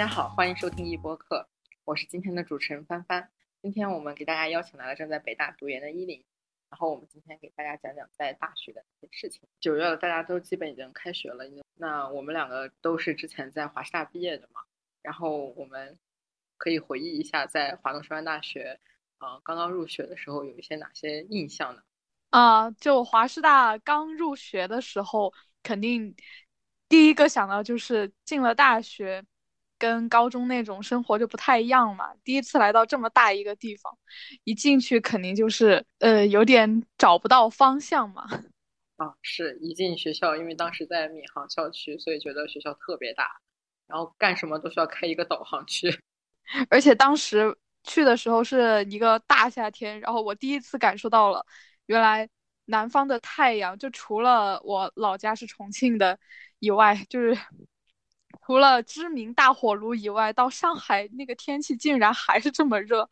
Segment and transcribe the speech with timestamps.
[0.00, 1.46] 大家好，欢迎收听一播客，
[1.84, 3.30] 我是今天的主持人帆帆。
[3.60, 6.24] 今天我们给大家邀请来了正在北大读研的依林，
[6.70, 9.46] 然后我们今天给大家讲讲在大学的一些事情。
[9.60, 11.44] 九月了，大家都基本已经开学了，
[11.74, 14.62] 那我们两个都是之前在华师大毕业的嘛，
[15.02, 15.98] 然后我们
[16.56, 18.80] 可以回忆一下在华东师范大学，
[19.18, 21.82] 呃，刚刚入学的时候有一些哪些印象呢？
[22.30, 25.30] 啊，就华师大刚入学的时候，
[25.62, 26.16] 肯定
[26.88, 29.22] 第一个想到就是进了大学。
[29.80, 32.14] 跟高中那种生活就不太一样嘛。
[32.22, 33.98] 第一次来到这么大一个地方，
[34.44, 38.24] 一进去肯定就是呃有点找不到方向嘛。
[38.98, 43.40] 啊，是一进学校，因为当时在闵行校区，所以觉得学校特别大，
[43.88, 45.98] 然后干什么都需要开一个导航去。
[46.68, 51.46] 而且当时去的时候是一个大夏天，然后我第一次感受到了
[51.86, 52.28] 原来
[52.66, 56.18] 南方的太阳，就除了我老家是重庆的
[56.58, 57.34] 以外，就是。
[58.50, 63.08] 除了知名大火炉以外，到上海那个天气竟然还是这么热，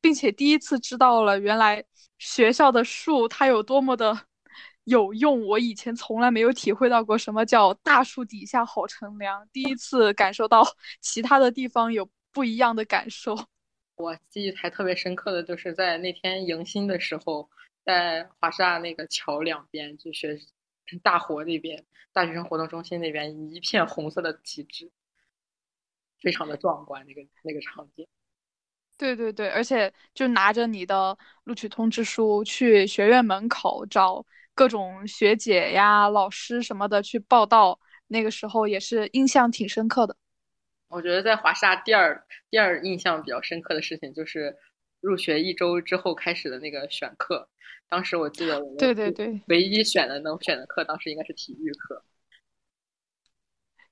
[0.00, 1.82] 并且第一次知道了原来
[2.18, 4.16] 学校的树它有多么的
[4.84, 5.44] 有用。
[5.44, 10.64] 我以前从来没有体会到过什么叫大树底下好乘凉，第一次感受到
[11.02, 13.36] 其他的地方有不一样的感受。
[13.96, 17.50] 我记忆还特别深刻的就是在那天迎新的时候，
[17.84, 20.38] 在华师大那个桥两边就学。
[21.02, 24.90] 大活那边，大学生活动中心那边一片红色的旗帜，
[26.20, 27.06] 非常的壮观。
[27.06, 28.06] 那个那个场景，
[28.96, 40.16] 对对对，而且就拿着你的录取通知书去学院门口找各种学姐呀、老师什么的去报道，那个时候也是印象挺深刻的。
[40.88, 44.56] 我觉得在华沙第二第二印象比较深刻的事情，就是
[45.06, 47.48] 入学一周之后开始的那个选课。
[47.88, 52.02] 当时我记得我，对对对，唯一选的能选的课，当时应该是体育课。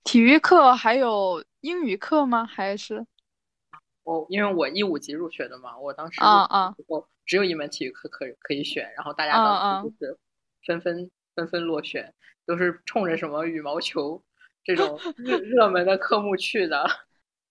[0.02, 2.44] 体育课还有英语课吗？
[2.44, 3.06] 还是
[4.02, 10.18] 我因为我一五级入学的嘛，我当时啊啊，我只有一门体育课可可以选，然后大家当时就是
[10.66, 12.12] 纷纷纷纷落选，
[12.44, 14.20] 都是冲着什么羽毛球
[14.64, 16.84] 这种热 热门的科目去的，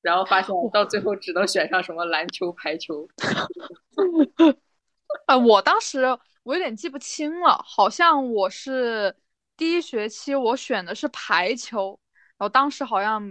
[0.04, 3.08] 然后发现到最后只能选上什么篮球、排球。
[5.26, 6.16] 啊， 我当时。
[6.46, 9.16] 我有点记不清了，好像我是
[9.56, 11.98] 第一学期我选的是排球，
[12.38, 13.24] 然后当时好像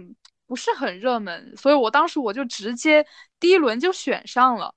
[0.47, 3.05] 不是很热门，所以我当时我就直接
[3.39, 4.73] 第一轮就选上了。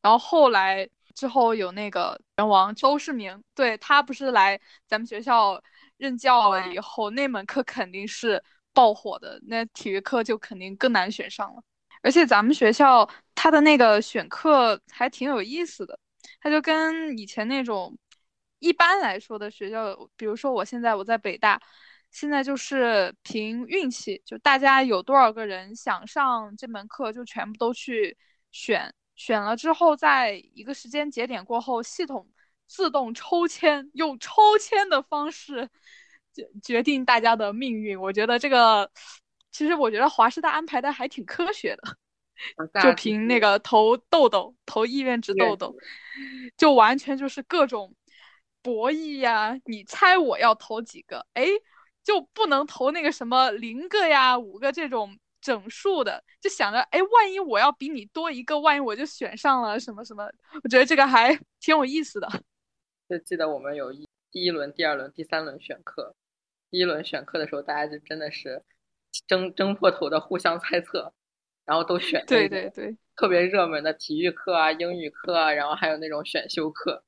[0.00, 5.62] 然后后来之后有那个拳王周世明，对他不是来咱们学校
[5.98, 8.42] 任教了以后，那门课肯定是
[8.78, 11.60] 爆火的，那体育课就肯定更难选上了。
[12.00, 15.98] 而且咱们学校它的那个选课还挺有意思的。
[16.40, 17.98] 它就跟以前那种
[18.60, 21.60] 一般来说的学校，比如说我现在我在北大，
[22.12, 28.16] 现在就是凭运气，就大家有多少个人想上这门课，就全部都去
[28.52, 32.28] 选，选了之后，在一个时间节点过后，系统
[32.68, 35.68] 自动抽签，用抽签的方式
[36.38, 38.00] 决决定大家的命运。
[38.00, 38.90] 我觉得这个，
[39.50, 41.96] 其实我觉得华师大安排的还挺科学的。
[42.80, 45.74] 就凭那个投豆豆，投意愿值豆豆，
[46.56, 47.92] 就完全就是各种
[48.62, 49.58] 博弈呀！
[49.64, 51.26] 你猜我要投几个？
[51.34, 51.48] 哎，
[52.04, 60.30] 就不能投那个什么零个呀、五个这种整数的，就想着哎，万一我要比你多一个，万一我就选上了什么什么？
[60.62, 62.28] 我觉得这个还挺有意思的。
[63.08, 66.14] 就记得我们有一第一轮、第二轮、第三轮选课，
[66.70, 68.64] 第一轮选课的时候，大家就真的是
[69.26, 71.12] 争争破头的互相猜测。
[71.64, 77.04] 然后都选对对对，特别热门的体育课啊、英语课啊，然后还有那种选修课。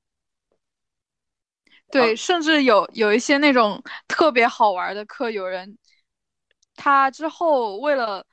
[1.90, 5.78] 对，甚至有有一些那种特别好玩的课，有人
[6.74, 8.26] 他之后为了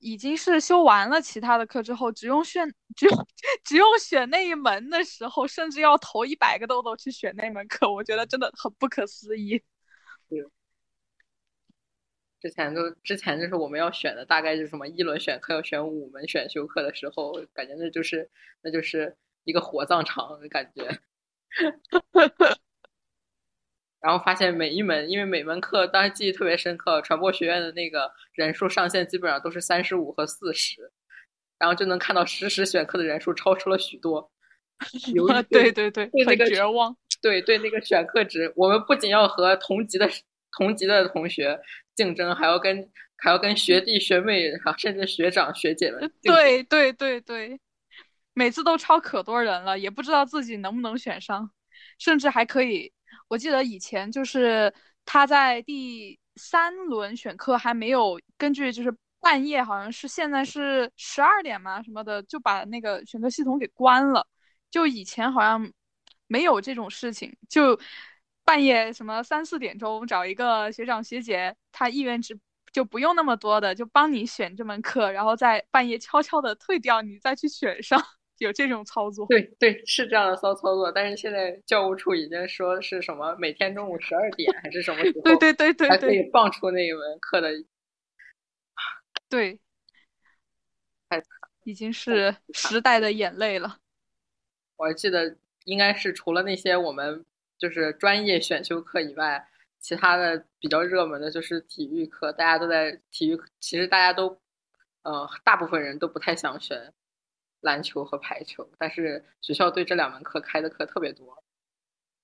[0.00, 3.26] 已经是修完了其他的课之后，只用选只用
[3.62, 9.62] 只用选那一门的时候，甚至要投一百个豆豆去选那门课，我觉得真的很不可思议。
[10.28, 10.44] 对。
[12.40, 18.30] 之前就之前就是我们要选的，大概就是什么一轮选课要选五门选修课的时候，感觉那就是
[18.62, 20.88] 那就是一个火葬场的感觉。
[24.00, 30.92] 然后发现每一门，因为每门课当时记忆特别深刻，传播学院的那个人数上限基本上都是三十五和四十，
[31.58, 34.30] 然后就能看到实时选课的人数超出了许多。
[35.50, 36.96] 对对 对，对那个绝望。
[37.20, 40.08] 对对，那个选课值，我们不仅要和同级的
[40.58, 41.58] 同级的同学。
[41.94, 46.08] 竞争还要跟还要跟学弟学妹，甚至学长学姐们。
[46.22, 47.58] 对对对对，
[48.34, 51.50] 每次都超可多人了，也不知道自己能不能选上，
[51.98, 52.92] 甚至还可以。
[53.26, 54.72] 我记得以前就是
[55.04, 64.24] 他在第三轮选课还没有根据就是半夜好像是现在是十二点嘛什么的，就把那个选择系统给关了。
[64.70, 65.68] 就以前好像
[66.28, 67.76] 没有这种事情，就
[68.48, 72.40] 半夜什么三四点钟找一个学长学姐，他意愿值
[72.72, 78.02] 就不用那么多的，就帮你选这门课，然后在半夜悄悄的退掉，你再去选上，
[78.40, 79.26] 有这种操作。
[79.26, 80.90] 对对，是这样的骚操作。
[80.90, 87.50] 但是现在教务处已经说是什么每天中午十二点还是什么时候，对对对对，还可以放出那一门课的。
[89.28, 89.60] 对，
[91.10, 91.22] 太
[91.64, 93.76] 已经是时代的眼泪了。
[94.76, 97.26] 我记得应该是除了那些我们
[97.58, 99.46] 就是专业选修课以外，
[99.80, 103.38] 其他的比较热门的就是体育课，大家都在体育。
[103.60, 104.40] 其实大家都，
[105.02, 106.92] 呃，大部分人都不太想选
[107.60, 111.42] 篮球和排球，但是学校对这两门课开的课特别多。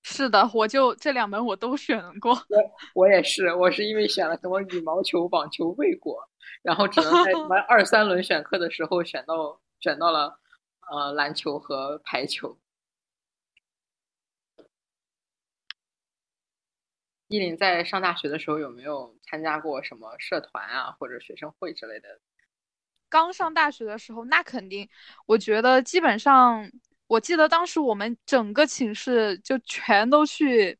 [0.03, 2.31] 是的，我就这两门我都选过。
[2.33, 2.57] 我
[2.93, 6.19] 我也是，我是因为选了什么羽毛球、网球未果，
[6.61, 10.39] 然后只能在 什么二三轮选课的时候选到选到了。
[10.87, 12.55] 呃，篮球和排球。
[17.27, 22.19] 依林在上大学的时候有没有参加过什么社团啊，或者学生会之类的？
[23.09, 24.87] 刚上大学的时候，那肯定，
[25.25, 26.69] 我觉得基本上，
[27.07, 30.77] 我记得当时我们整个寝室就全都去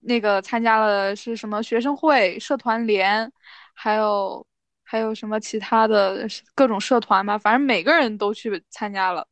[0.00, 3.32] 那个参加了，是什么学生会、社团联，
[3.74, 4.46] 还有。
[4.88, 9.26] 还有什么其他的各种社团吧，反正每个人都去参加了。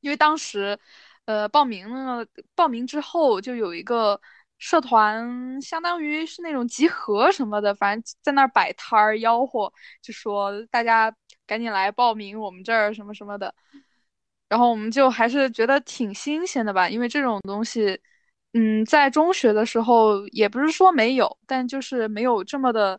[0.00, 0.78] 因为当时，
[1.26, 4.18] 呃，报名了，报名之后就有一个
[4.64, 9.70] 社团，相当于是那种集合什么的，反正在那儿摆摊儿吆喝，
[10.00, 11.14] 就说大家
[11.46, 13.54] 赶紧来报名我们这儿什么什么的。
[14.48, 18.00] 然后我们就还是觉得挺新鲜的吧，因为这种东西，
[18.54, 22.98] 嗯，在中学的时候也不是说没有，但就是没有这么的。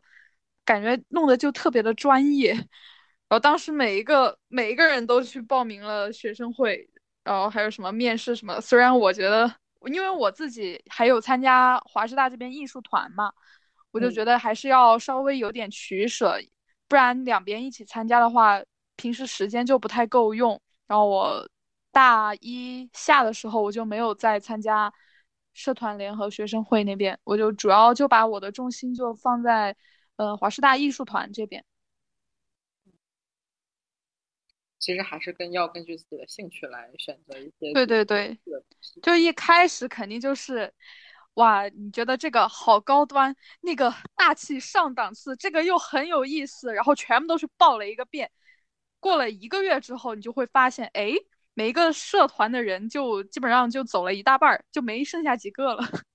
[0.66, 2.52] 感觉弄得就特别的专业，
[3.30, 6.90] 然后当时每一个每一个人都去报名了学生会，
[7.24, 8.60] 然后还有什么面试什么。
[8.60, 9.56] 虽然我觉得，
[9.88, 13.32] 因为我自己还有参加华师大这边艺术团嘛，
[13.92, 16.38] 我就觉得还是要稍微有点取舍，
[16.88, 18.62] 不然两边一起参加的话，
[18.96, 20.62] 平时时间就不太够用。
[20.88, 21.48] 然后我
[21.92, 24.92] 大一下的时候，我就没有再参加
[25.54, 29.76] 社团联合学生会那边，我就主要就把我的重心就放在。
[30.18, 31.62] 呃，华师大艺术团这边，
[34.80, 37.74] 其实还是跟要根据自己的兴趣来选择一些。
[37.74, 38.38] 对对对，
[39.02, 40.74] 就一开始肯定就是，
[41.36, 48.32] 哇，你觉得这个好高端，那个大气上档次，这个又很有意思，然后全部都去报了一个遍。
[49.00, 51.14] 过了一个月之后，你就会发现，哎，
[51.54, 55.84] 每一个社团的人就基本上就走了一大半儿，就没剩下几个了。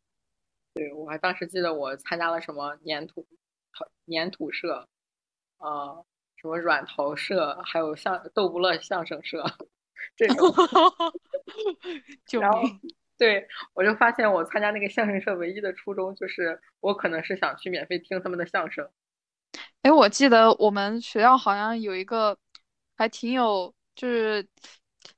[0.75, 3.27] 对，我还当时记得我参加了什么粘土。
[4.07, 4.89] 粘土社，
[5.59, 6.03] 啊，
[6.41, 9.45] 什么软陶社，还有像逗不乐相声社，
[10.17, 10.39] 这种。
[12.41, 12.63] 然后，
[13.19, 18.89] 对我就发现，我参加那个相声社唯一的初衷就是，我可能是想去免费听他们的相声。
[19.83, 22.39] 哎，我记得我们学校好像有一个
[22.97, 24.47] 还挺有，就是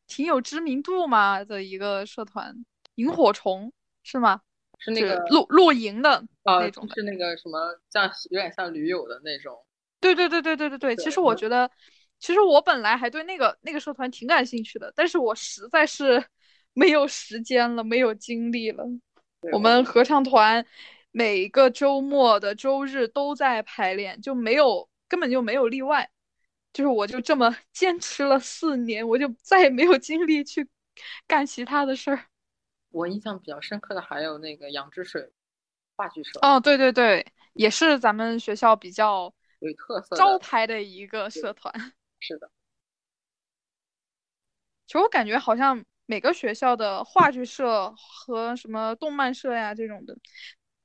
[0.08, 2.64] 挺有知名度嘛的一个社团，
[2.96, 4.40] 萤火虫是吗？
[4.78, 9.64] 是那个露露营的那种，是那个什么，像有点像驴友的那种。
[10.02, 10.96] 对对对对对对对。
[10.96, 11.70] 其实我觉得，
[12.18, 16.22] 其实我本来还对那个那个社团挺感兴趣的，但是我实在是
[16.74, 18.84] 没有时间了，没有精力了。
[19.52, 20.64] 我们合唱团
[21.10, 26.10] 每个周末的周日都在排练，就没有根本就没有例外。
[26.72, 30.66] 就是我就这么 坚持了四年，我就再也没有精力去
[31.26, 32.26] 干其他的事儿。
[32.90, 35.30] 我印象比较深刻的还有那个杨之水
[35.96, 39.34] 话剧社哦，对对对，也是咱们学校比较
[39.66, 41.72] 有特色招牌的一个社团。
[42.20, 42.50] 是的，
[44.86, 50.16] 其实我感觉好像每个学校的话剧社和什么动漫社呀这种的，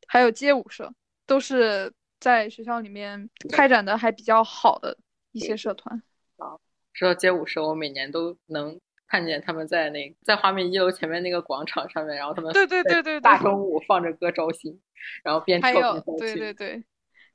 [0.07, 0.93] 还有街舞社，
[1.25, 4.97] 都是在学校里面开展的还比较好的
[5.31, 6.01] 一些社团。
[6.37, 6.57] 啊，
[6.93, 8.79] 说到街舞社，我每年都能。
[9.09, 14.81] 看见他们在那在华美一楼前面那个广场上面，然后他们对对对对大中午放着歌招新，
[15.23, 16.83] 然后边跳边招对对对，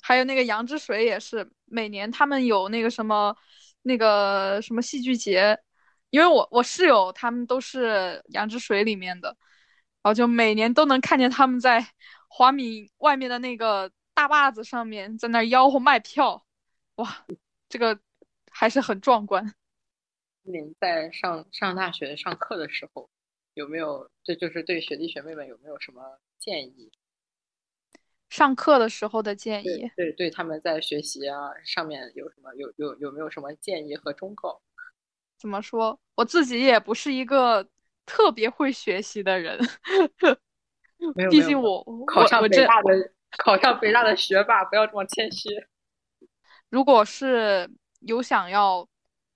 [0.02, 3.35] 还有那个杨之水也是每年他们有那个什么
[3.82, 5.56] 那个什么戏剧节，
[6.11, 9.28] 因为我我室友他们都是杨之水里面的，
[10.02, 11.87] 然后就每年都能看见他们在
[12.28, 16.44] 华米外面的那个大坝子上面在那吆喝卖票，
[16.97, 17.25] 哇，
[17.68, 18.00] 这个
[18.50, 19.54] 还是很壮观。
[20.42, 23.09] 您在上上大学上课的时候，
[23.54, 26.90] 有没有这就是对学弟学妹们有没有什么建议？
[28.33, 29.91] 上课的时候的建议。
[29.95, 34.59] 对，对他们在学习啊上面有什么有有有没有什么建议和忠告？
[35.37, 36.01] 怎么说？
[36.15, 37.69] 我自己也不是一个
[38.07, 39.61] 特别会学习的人，
[41.29, 45.51] 毕竟我考上我北大的考上北大的学霸，不要这么谦虚。
[46.71, 47.71] 如果是
[48.01, 48.89] 有想要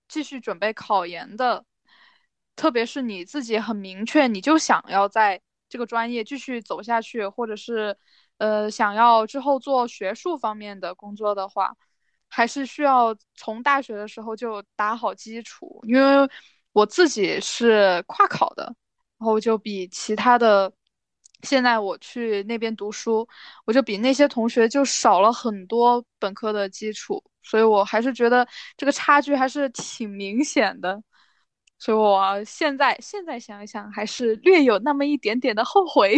[0.08, 1.66] 继续准备考研的，
[2.54, 7.94] 特别是你自己很明确，你就想要在这个专业继续走下去，或者是
[8.38, 11.76] 呃想要之后做学术方面的工作的话，
[12.28, 15.80] 还是需要从大学的时候就打好基础。
[15.86, 16.28] 因为
[16.72, 18.64] 我自己是跨考的，
[19.18, 20.72] 然后就比其他的。
[21.42, 23.28] 现在我去那边读书，
[23.66, 31.00] 我就比那些同学就少了很多本科的基础，所以我还是觉得这个差距还是挺明显的。
[31.78, 36.16] 所以我现在现在想一想，还是略有那么一点点的后悔。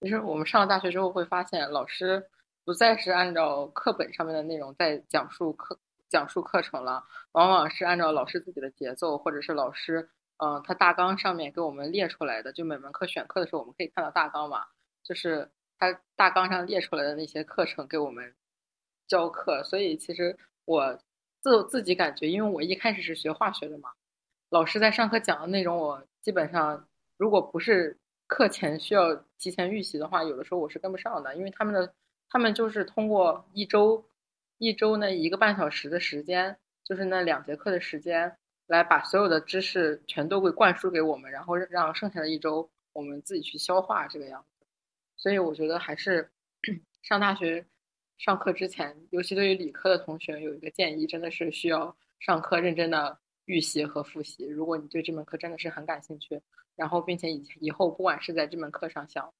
[0.00, 2.26] 其实我们上了大学之后，会发现老师
[2.64, 5.78] 不再是按照课本上面的内容在讲述课
[6.08, 10.08] 讲述课程了，往往是按照老师自己的节奏，或者是老师。
[10.42, 14.64] 嗯，他大纲上面给我们列出来的，就每门课选课的时候，我们可以看到大纲嘛，
[15.04, 18.34] 就是他大纲上列出来的那些课程给我们
[19.06, 19.62] 教课。
[19.62, 20.98] 所以其实我
[21.42, 23.90] 自自己感觉，因为我一开始是学化学的嘛，
[24.48, 26.88] 老师在上课讲的内容，我基本上
[27.18, 27.99] 如果不是
[28.30, 31.92] 课前需要提前预习的话，有的时候我是跟不上的，因为他们的
[32.28, 34.04] 他们就是通过一周
[34.58, 38.36] 一周那一个半小时的时间，就是那两节课的时间。
[38.70, 44.64] 来把所有的知识全都会灌输给我们，然后让剩下的一周我们自己去消化这个样子。
[45.16, 46.30] 所以我觉得还是
[47.02, 47.66] 上大学
[48.16, 54.46] 上课之前，尤其对于理科的同学有一个建议，真的是需要上课认真的预习和复习。
[54.46, 56.40] 如果你对这门课真的是很感兴趣，
[56.76, 59.32] 然后并且以以后不管是在这门课上想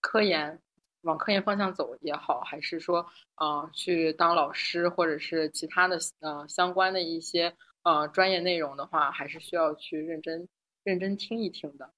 [0.00, 0.60] 科研
[1.02, 7.56] 往科研方向走也好，还是说呃去当老师或者是其他的呃相关的一些。
[7.86, 10.48] 呃，专业内容的话，还是需要去认真
[10.82, 11.88] 认真听一听的。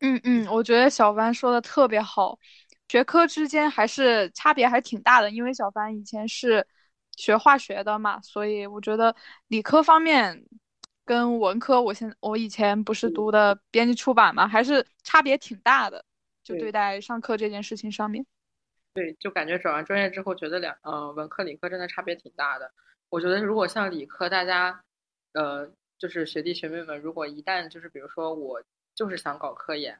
[0.00, 2.38] 嗯嗯，我觉得小帆说的特别好，
[2.88, 5.30] 学科之间还是差别还挺大的。
[5.30, 6.66] 因为小帆以前是
[7.16, 9.16] 学化学的嘛，所以我觉得
[9.48, 10.44] 理科方面
[11.04, 16.04] 跟文科，我现我以前不是读的编辑出版嘛，还是差别挺大的。
[16.42, 18.26] 就对待上课这件事情上面。
[18.92, 22.70] 对，就感觉转完专业之后，觉得两呃文科理科真的差别挺大的。
[23.08, 24.84] 我觉得如果像理科，大家
[25.32, 28.62] 呃就是学弟学妹们，如果一旦就是比如说我
[28.94, 29.98] 就是想搞科研，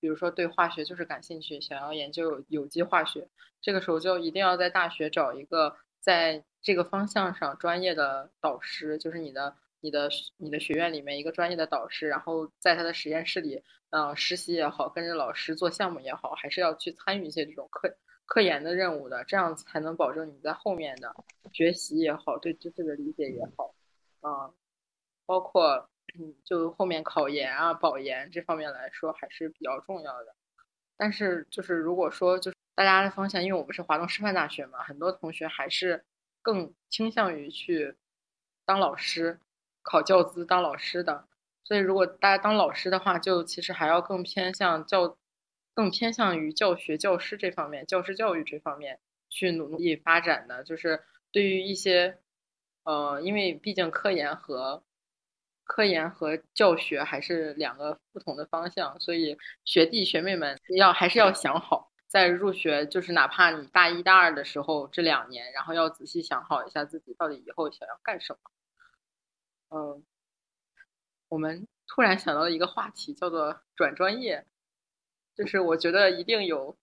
[0.00, 3.28] 比如说对化学就是感兴趣，想要研究有机化学，
[3.60, 17.96] 这个时候就一定要在大学找一个在这个方向上专业的导师，就是你的你的你的学院里面一个专业的导师，然后在他的实验室里嗯实习也好，跟着老师做项目也好，还是要去参与一些这种科。
[18.30, 21.16] 科研的任务的，这样才能保证你在后面的
[21.50, 23.74] 学习也好，对知识的理解也好，
[24.20, 24.52] 啊，
[25.24, 25.88] 包括
[26.44, 30.34] 就后面考研啊、保研这方面来说还是比较重要的。
[30.98, 36.04] 但是就是如果说就是大家的方向，因为我们是华东师范大学嘛，很多同学还是
[36.42, 37.96] 更倾向于去
[38.66, 39.40] 当老师、
[39.88, 41.24] 考教资、当老师的。
[41.64, 45.16] 所以如果大家当老师的话，就其实还要更偏向教。
[45.74, 52.18] 更偏向于教学、教师这方面，教师教育这方面去努力发展的，就是对于一些，
[52.82, 54.82] 呃，因为毕竟科研和
[55.62, 68.50] 科研和教学还是两个不同的方向，所以学弟学妹们要还是要想好，在入学就是哪怕你大一大二的时候这两年，然后要仔细想好一下自己到底以后想要干什么。
[69.70, 70.02] 嗯，
[71.28, 74.44] 我们突然想到了一个话题，叫做转专业。
[75.36, 76.76] 就是我觉得一定有，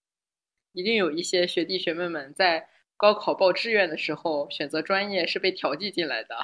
[0.72, 6.38] 一定有一些学弟学妹们在高考报志愿的时候选择专业是被调剂进来的，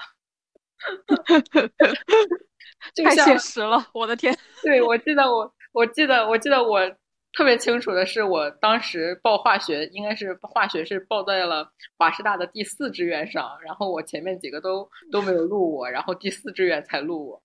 [3.03, 4.37] 太现实了，我的天！
[4.61, 6.95] 对，我记得我，我记得，我记得我
[7.33, 17.43] 特别清楚的是，我当时报化学，应该是化学是报在了华师大的第四志愿上，然后我前面几个都都没有录我，然后第四志愿才录我，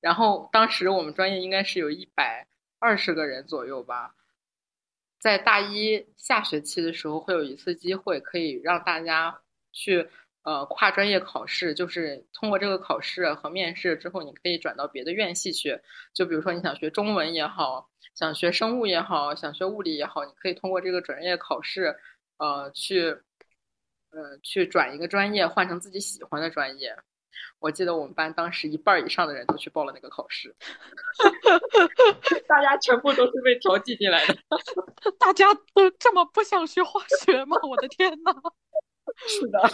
[0.00, 2.46] 然后当时我们专业应该是有一百。
[2.84, 4.16] 二十个人左右吧，
[5.20, 9.38] 在大一下学期的时候会有一次机会，可以让大家
[9.70, 10.08] 去
[10.42, 15.80] 呃跨专业考试，就是通过这个考试和面试之后，你可以转到别的院系去。
[16.12, 21.96] 就比如说你想学中文也好，想学生物也好，想学物理也好，你可以通过这个专业考试，
[22.38, 23.16] 呃去
[24.10, 26.96] 呃去转一个专业，换成自己喜欢的专业。
[27.58, 30.54] 我记得我们班当时一半以上的人都去报了那个考试，
[32.46, 34.36] 大家全部都是被调剂进来的。
[35.18, 37.56] 大家都这么不想学化学吗？
[37.62, 38.34] 我的天呐！
[39.26, 39.70] 是的，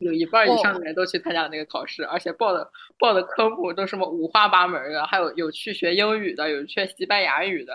[0.00, 7.74] 有一半以上的人都去参加那个考试，而且报的报的科目都什么五花八门的，还有有去学英语的，有去西班牙语的。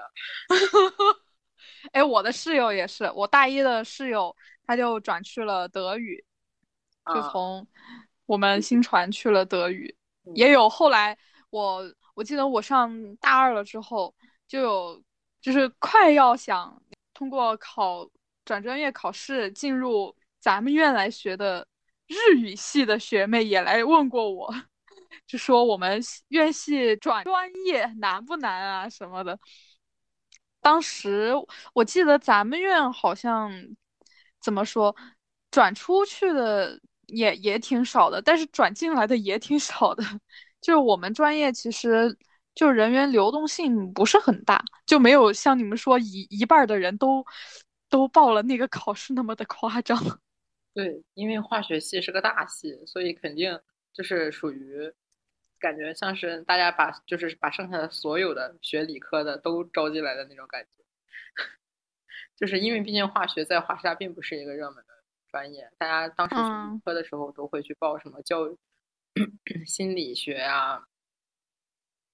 [1.93, 4.35] 哎，我的室友也是，我大一的室友
[4.67, 6.23] 他就转去了德语，
[7.13, 7.65] 就从。
[8.27, 9.95] 我们新传去了德语，
[10.33, 11.15] 也有后来
[11.51, 11.83] 我
[12.15, 14.15] 我记得我上大二了之后，
[14.47, 15.03] 就有
[15.39, 16.81] 就是快要想
[17.13, 18.09] 通过考
[18.43, 21.67] 转专业考试进入咱们院来学的
[22.07, 24.53] 日语系的学妹也来问过我，
[25.27, 29.39] 就说我们院系转专业难不难啊什么的。
[30.61, 31.33] 当时
[31.73, 33.51] 我记得咱们院好像
[34.41, 34.95] 怎么说
[35.51, 36.79] 转出去的。
[37.07, 40.03] 也也挺少的，但是转进来的也挺少的。
[40.59, 42.17] 就是我们专业其实
[42.55, 47.23] 就人员流动性不是很大，就没有像你们说一一半的人都
[47.89, 50.19] 都报了那个考试那么的夸张。
[50.75, 53.59] 对，因为化学系是个大系，所以肯定
[53.93, 54.93] 就是属于
[55.57, 60.83] 感觉像是大家把就是把剩下的所有的学理科的都招进来的那种感觉。
[62.37, 64.93] 就是因为毕竟化学在华沙并不是一个热门的。
[65.27, 68.55] 专业，大家当时学科的时候都会去报什么教
[69.67, 70.87] 心理学啊、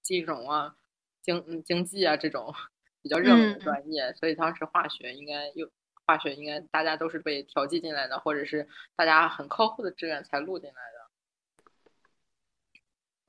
[0.00, 0.74] 金融啊、
[1.20, 2.52] 经经济啊这种
[3.00, 5.70] 比较热门的专业，所以当时化学应该有
[6.12, 11.02] 化学应该大家都是被调剂进来的，或者是大家很靠后的志愿才录进来的。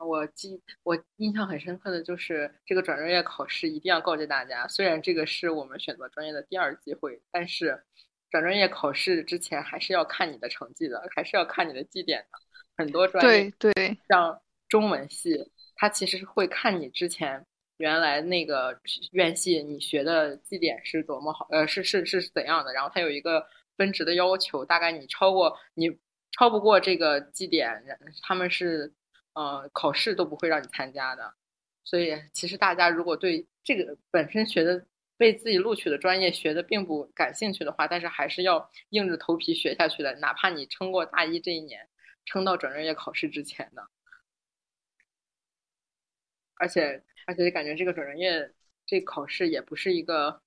[0.05, 7.85] 我记我印象很深刻的就是这个转专业考试一定要告诫大家，虽然这个是我们选择专业的第二机会，但是。
[8.29, 12.39] 转专业考试之前还是要看你的成绩的，还是要看你的绩点的。
[12.75, 17.45] 很多专业，对对，像中文系，它其实是会看你之前
[17.77, 18.79] 原来那个
[19.11, 22.73] 院系你学的绩点是多么好，呃，是是是怎样的。
[22.73, 23.45] 然后它有一个
[23.77, 25.89] 分值的要求，大概你超过你
[26.31, 27.83] 超不过这个绩点，
[28.21, 28.93] 他们是
[29.33, 31.33] 呃考试都不会让你参加的。
[31.83, 34.85] 所以其实大家如果对这个本身学的。
[35.15, 41.87] 被自己录取的专业学的并不感兴趣的话，但是还是要硬着头皮学下去的，哪怕你撑过大一这一年，
[42.25, 43.87] 撑到转专业考试之前的。
[46.55, 48.51] 而且，而且感觉这个转专业
[48.85, 50.41] 这考试也不是一个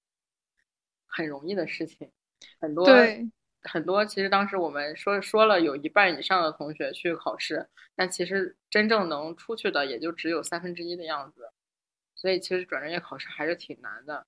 [1.07, 2.11] 很容易的事情，
[2.61, 2.87] 很多
[3.63, 4.05] 很多。
[4.05, 11.51] 其实当时我们说说了，有一半以上的同学去考试，但其实真正能出去的也就只有三分之一的样子。
[12.15, 14.27] 所以，其实转专业考试还是挺难的。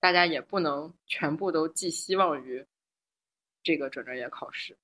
[0.00, 2.64] 大家也不能全部都寄希望于
[3.62, 4.76] 这个转专业考试。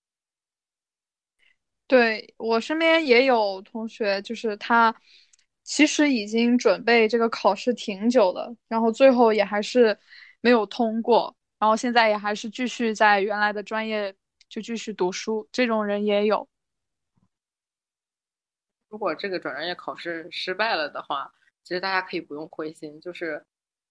[1.87, 4.95] 对我身边也有同学，就是他
[5.63, 9.99] 其实已经准备这个考试挺久了，然后最后也还是
[10.41, 14.15] 没有通过，然后现在也还是继续在原来的专业
[14.49, 16.49] 就继续读书，这种人也有。
[18.89, 23.45] 如果这个转专业考试失败了的话，其实大家可以不用灰心，就是，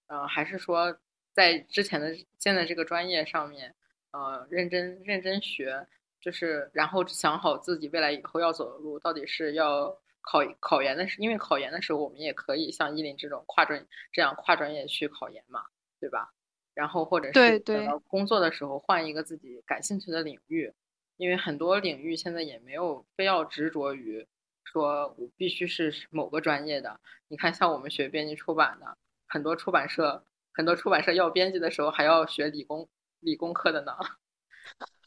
[0.07, 0.99] 呃，还是说。
[1.33, 3.73] 在之前的现在这个专业上面，
[4.11, 5.87] 呃，认真认真学，
[6.19, 15.63] 就是然后想好自己未来以后要走的路，到底是要考考研的时，因为考研的时候我们也可以像依林这种跨专这样跨专业去考研嘛，
[15.99, 16.33] 对吧？
[16.73, 20.73] 然后或者是等到工作的时候换一个自己感兴趣的领域，
[21.17, 24.25] 因为很多领域现在也没有非要执着于
[24.63, 26.99] 说我必须是某个专业的。
[27.27, 30.25] 你看，像我们学编辑出版的，很多出版社。
[30.53, 32.89] 很多出版社要编辑的时候还要学理工
[33.21, 33.93] 理工科的呢，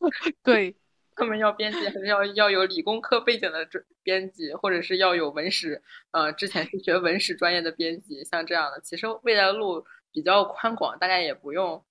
[0.43, 0.75] 对
[1.17, 3.69] 他们要编辑还是要要有理工科背景的
[4.03, 11.85] 编辑，或者是要有文史呃之前是学文史专业的编辑，像这样的，其实未来的路比较宽广，大家也不用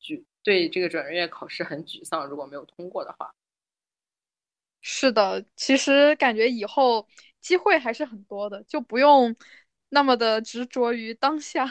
[0.00, 3.34] 沮对这个转专业考试很沮丧，如果没有通过的话。
[4.80, 7.06] 是的，其实感觉以后
[7.40, 9.36] 机会还是很多的，就不用
[9.90, 11.66] 那么的执着于当下。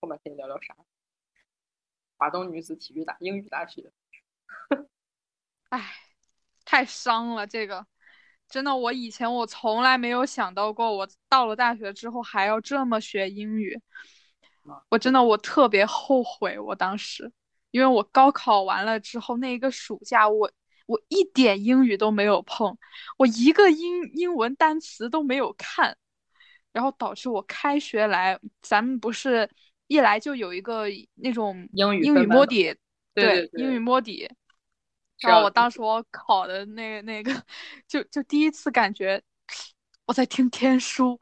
[0.00, 0.76] 后面可以聊聊啥？
[2.18, 3.90] 华东女子体育大英语大学。
[5.70, 5.94] 唉，
[6.64, 7.86] 太伤了，这个
[8.48, 13.80] 真的，我以前我从来没有想到过，我到了大学之后还要这么学英语。
[14.90, 17.32] 我真的，我特别后悔，我当时，
[17.70, 20.50] 因为我高考完了之后那一个暑假，我
[20.86, 22.76] 我一点英语都没有碰，
[23.16, 25.96] 我一个英英文单词都没有看，
[26.72, 29.50] 然后导致我开学来，咱们不是。
[29.88, 30.86] 一来就有一个
[31.16, 32.74] 那种英语英语摸底，
[33.12, 34.26] 对英语摸底，
[35.22, 37.32] 然后我当时我考的那个那个，
[37.86, 39.22] 就就第一次感觉
[40.06, 41.18] 我在听天书，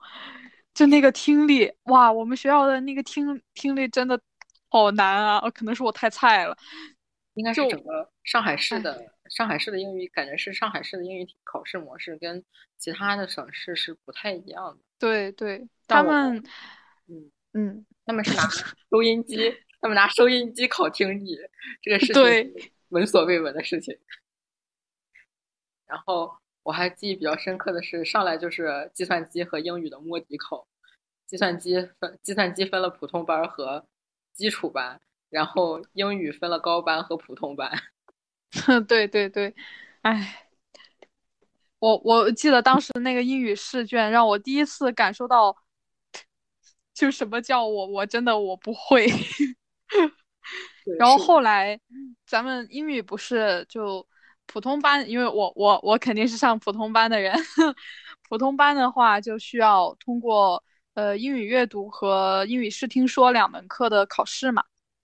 [0.74, 4.20] 就那个听力，哇，我们学校的那个听听力真的
[4.68, 5.50] 好难啊！
[5.50, 6.56] 可能是我太菜了。
[7.34, 12.44] 应该是整个上海市的上海市的英语，感觉是上海市的英语考试模式跟
[12.76, 14.78] 其他的省市是不太一样的。
[14.98, 16.42] 对对，他们，
[17.06, 18.42] 嗯嗯，他们是拿
[18.90, 21.38] 收音机，他们拿收音机考听力，
[21.80, 22.24] 这个事情
[22.90, 23.98] 闻所未闻的事情。
[25.87, 30.68] 然后我还记忆比较深刻的是，上来就是计算机和英语的摸底考，
[31.26, 33.87] 计算机分计算机分了普通班和
[34.33, 35.00] 基础班。
[35.31, 37.70] 然后英语分了高班和普通班，
[38.88, 39.55] 对对对，
[40.03, 40.48] 哎，
[41.79, 45.57] 我我记得当时那个英语试卷让我第一次感受到，
[46.92, 49.07] 就什么叫我我真的我不会。
[50.98, 51.78] 然后后来
[52.26, 54.06] 咱们英语不是就
[54.46, 57.34] 普通班，因为我我我肯定是上普通班的人，
[58.28, 60.62] 普通班的话就需要通过
[60.94, 64.62] 呃英语阅读和英语视听说两门课的考试嘛。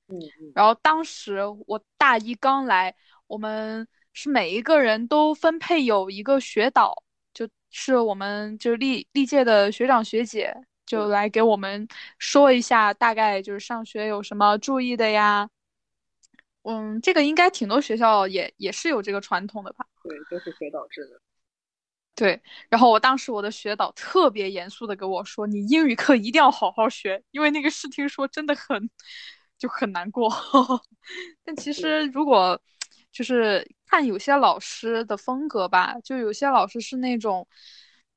[0.09, 0.19] 嗯，
[0.55, 2.95] 然后当时我大一刚来，
[3.27, 7.03] 我们是每一个人都分配有一个学导，
[7.35, 10.55] 就是我们就历历届的学长学姐
[10.87, 11.87] 就来给我们
[12.19, 15.49] 说一下，大概就是上学有什么注意的呀。
[16.67, 19.87] 嗯，这个应该挺多学校也也是有这个传统的吧？
[20.03, 21.21] 对，都是学导制的。
[22.15, 28.91] 对，然后我当时我的学导特别严肃的跟我说：“你英语课一定要好好学，因为那个试听说真的很。”
[29.59, 30.29] 就很难过，
[31.43, 32.61] 但其实如果
[33.11, 37.49] 就是看有些老师的风格吧，就有些老师是那种，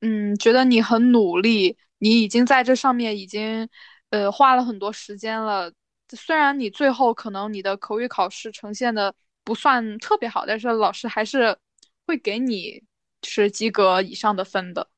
[0.01, 3.69] 嗯，觉得你很努力，你已经在这上面已经
[4.09, 5.71] 呃花了很多时间了，
[6.15, 11.57] 虽然你最后可能你的口语考试呈现的不算特别好，但是老师还是
[12.05, 12.83] 会给你
[13.23, 14.89] 是及格以上的分的。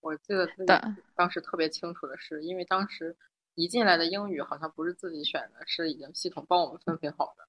[0.00, 0.72] 我记得自己
[1.14, 3.16] 当时特别清楚的是，因为当时。
[3.56, 7.46] 一进来的英语好像不是自己选的，是已经系统帮我们分配好的。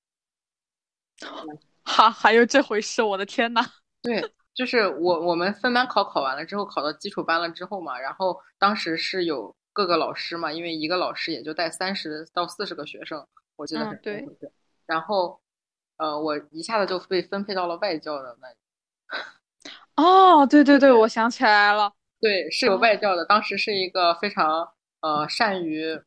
[1.82, 3.02] 哈，还有这回事？
[3.02, 3.66] 我的天呐！
[4.04, 14.26] 对，就是我我们分班考考完了之后，考到基础班了之后嘛，然后当时是有各个老师嘛，因为一个老师也就带三十到四十个学生，我记得很对。
[14.86, 15.42] 然后，
[15.98, 18.56] 呃，我一下子就被分配到了外教的那里。
[19.98, 24.72] 哦，对对对，我想起来了，对，是有外教的，当时是一个非常。
[25.02, 26.02] 呃，善于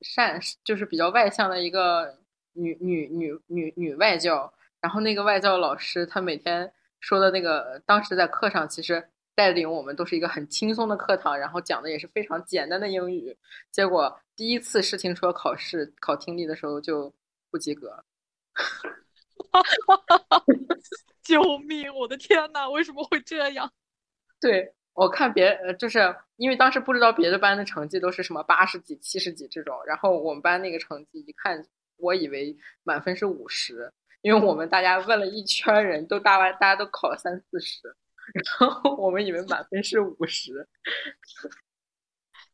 [0.00, 2.18] 善就是比较外向的一个
[2.54, 9.08] 女女女女女外教，然后那个外教老师，他每天说的那个，当时在课上其实
[9.40, 13.34] 带领我们都是一个很轻松的课堂，然后讲的也是非常简单的英语，
[13.70, 17.10] 结果第一次试听说考试考听力的时候就
[17.50, 18.04] 不及格，
[21.24, 21.90] 救命！
[21.94, 23.72] 我的天呐，为什么会这样？
[24.38, 24.74] 对。
[24.92, 37.96] 我看别呃，就是因为当时不知道别的班的成绩都是什么八十几、七十几这种，然后我们班那个成绩一看，我以为满分是五十，因为我们大家问了一圈人都大完，大家都考了三四十，
[38.32, 40.68] 然后我们以为满分是五十，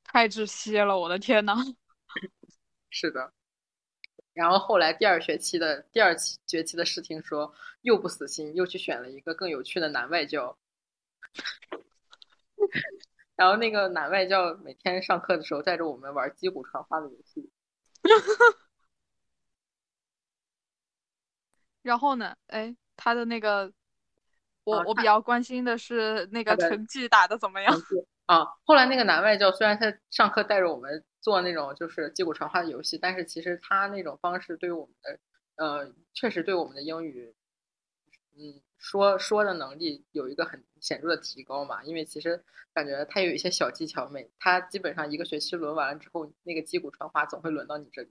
[0.05, 1.55] 太窒息了，我的天呐。
[2.91, 3.33] 是的，
[4.33, 10.57] 然后后来第二学期的第二期学期的试听说又不死心，又去选了一个更有趣的男外教。
[13.37, 17.51] 然后那个男外教每天上课的时候带着我们玩击鼓传花的游戏。
[21.83, 22.37] 然后呢？
[22.49, 23.73] 哎，他的那个，
[24.67, 27.73] 我我比较关心的是那个成绩打的怎么样？
[28.27, 35.19] 啊，后来那个男外教虽然他上课带着我们做那种就是击鼓传花的游戏，但是其实他那种方式对于我们的，
[35.65, 37.35] 呃，确实对我们的英语，
[38.37, 38.61] 嗯。
[38.79, 41.83] 说说的能力有一个很显著的提高嘛？
[41.85, 48.11] 因为其实感觉他有一些小技巧，每他基本上一个学期轮完了之后，那个击鼓传花总会轮到你这里。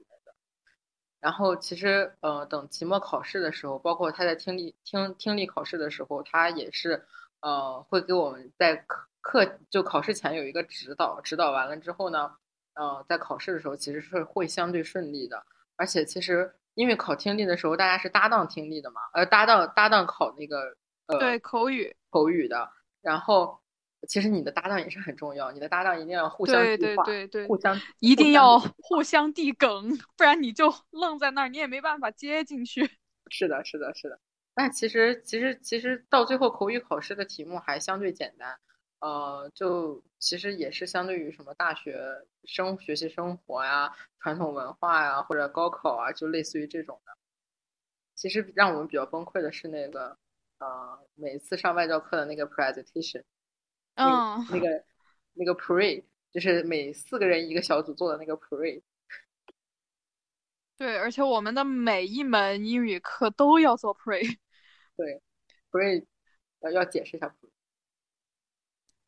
[1.26, 7.04] 然后其实呃，等期末考试的时候，包括他在听力听听力考试的时候，他也是
[7.42, 12.32] 呃会给我们在课课就考试前有一个指导，指导完了之后呢，
[12.76, 15.44] 呃，在考试的时候其实是会相对顺利的，
[15.76, 16.54] 而且其实。
[16.76, 20.76] 因为考听力的时候，大家是搭档听力的嘛，呃，搭档搭档考那个
[21.08, 22.70] 呃，对口语口语的。
[23.02, 23.58] 然后，
[24.08, 32.90] 其实你的搭档也是很重要，你的搭档一定要互相对对对对，互相一定要互相递梗，不然你就愣在那儿，你也没办法接进去。
[33.30, 34.20] 是的，是的，是的。
[34.54, 38.58] 但其实其实其实到最后口语考试的题目还相对简单。
[39.02, 42.00] 呃，就其实也是相对于什么大学
[42.46, 47.12] 生学习生活呀、传统文化呀，或者高考啊，就类似于这种的。
[48.16, 50.18] 其实让我们比较崩溃的是那个，
[50.60, 53.24] 呃，每次上外教课的那个 presentation，
[53.96, 54.84] 嗯，那个
[55.34, 58.82] 那个 pre，就是每四个人一个小组做的那个 pre。
[60.78, 64.38] 对，而且我们的每一门英语课都要做 pre。
[64.98, 65.22] 对
[65.72, 66.06] ，pre
[66.60, 67.50] 要要解释一下 pre。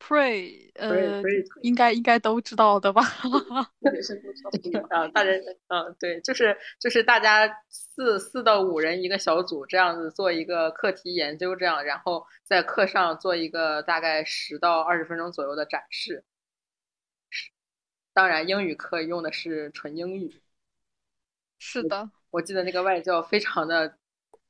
[0.08, 1.22] pre，呃
[1.60, 3.02] 应该应该都知道的吧？
[4.88, 16.24] 啊，大人，嗯，对，就是就是大家四四到五人一个小组，这样子做一个课题研究，这样，然后在课上做一个大概十到二十分钟左右的展示。
[18.14, 20.40] 当然，英语课用的是纯英语。
[21.58, 23.98] 是的，我记得那个外教非常的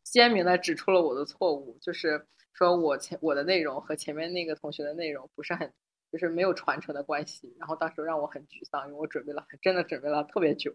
[0.04, 2.26] 鲜明的指出了我的错误，就是
[2.58, 5.72] 说我前我的内容和前面那个同学的内容不是很，
[6.10, 7.54] 就是没有传承的关系。
[7.56, 10.74] 然后当时让我很沮丧，因为我准备了，真的准备了特别久。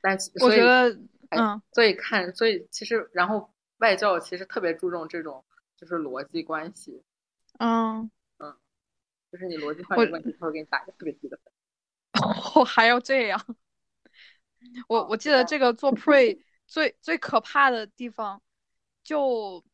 [0.00, 5.44] 但我觉得，嗯，所以看，所以其实，然后外教其实特别注重这种
[5.76, 7.02] 就是逻辑关系。
[7.58, 8.56] 嗯嗯，
[9.30, 11.52] 就是你逻辑上有问题，他会给你打一个特别低的分。
[12.56, 13.38] 我还要这样。
[14.88, 18.40] 我我记得这个做 pre 最最可怕的地方，
[19.06, 19.64] 就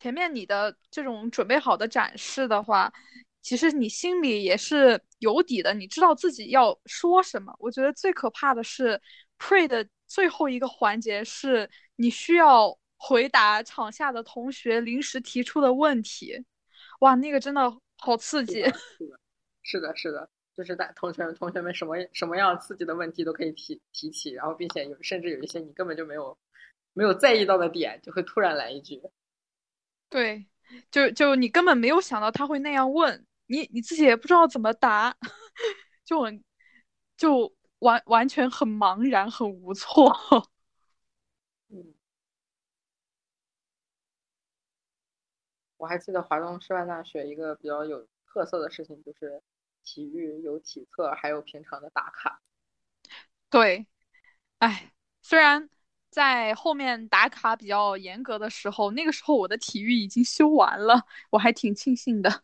[0.00, 2.92] 前面你的这种准备好的展示的话，
[3.40, 7.54] 其实你心里也是有底的，你知道自己要说什么。
[7.60, 9.00] 我觉得最可怕的是
[9.38, 16.44] pre 的最后一个环节，是你需要回答场下的同学临时提出的问题。
[17.00, 18.64] 哇，那个真的好刺激！
[19.62, 26.36] 是的，是的，就是大同学们同学们什么什么样刺激的问题都可以提提起，然后并且有甚至有一些你根本就没有
[26.96, 29.02] 没有在意到的点，就会突然来一句。
[30.08, 30.46] 对，
[30.90, 35.14] 就就你根本没有想到他会那样问你，你自己也不知道怎么答，
[36.06, 36.42] 就很
[37.18, 40.10] 就完完全很茫然，很无措。
[41.68, 41.94] 嗯，
[45.76, 49.42] 我还记得华东师范大学一个比较有特色的事情就是。
[49.88, 52.42] 体育有体测，还有平常的打卡。
[53.48, 53.86] 对，
[54.58, 55.70] 哎，虽然
[56.16, 62.30] 在后面打卡比较严格的时候，那个时候我的体育已经修完了，我还挺庆幸的。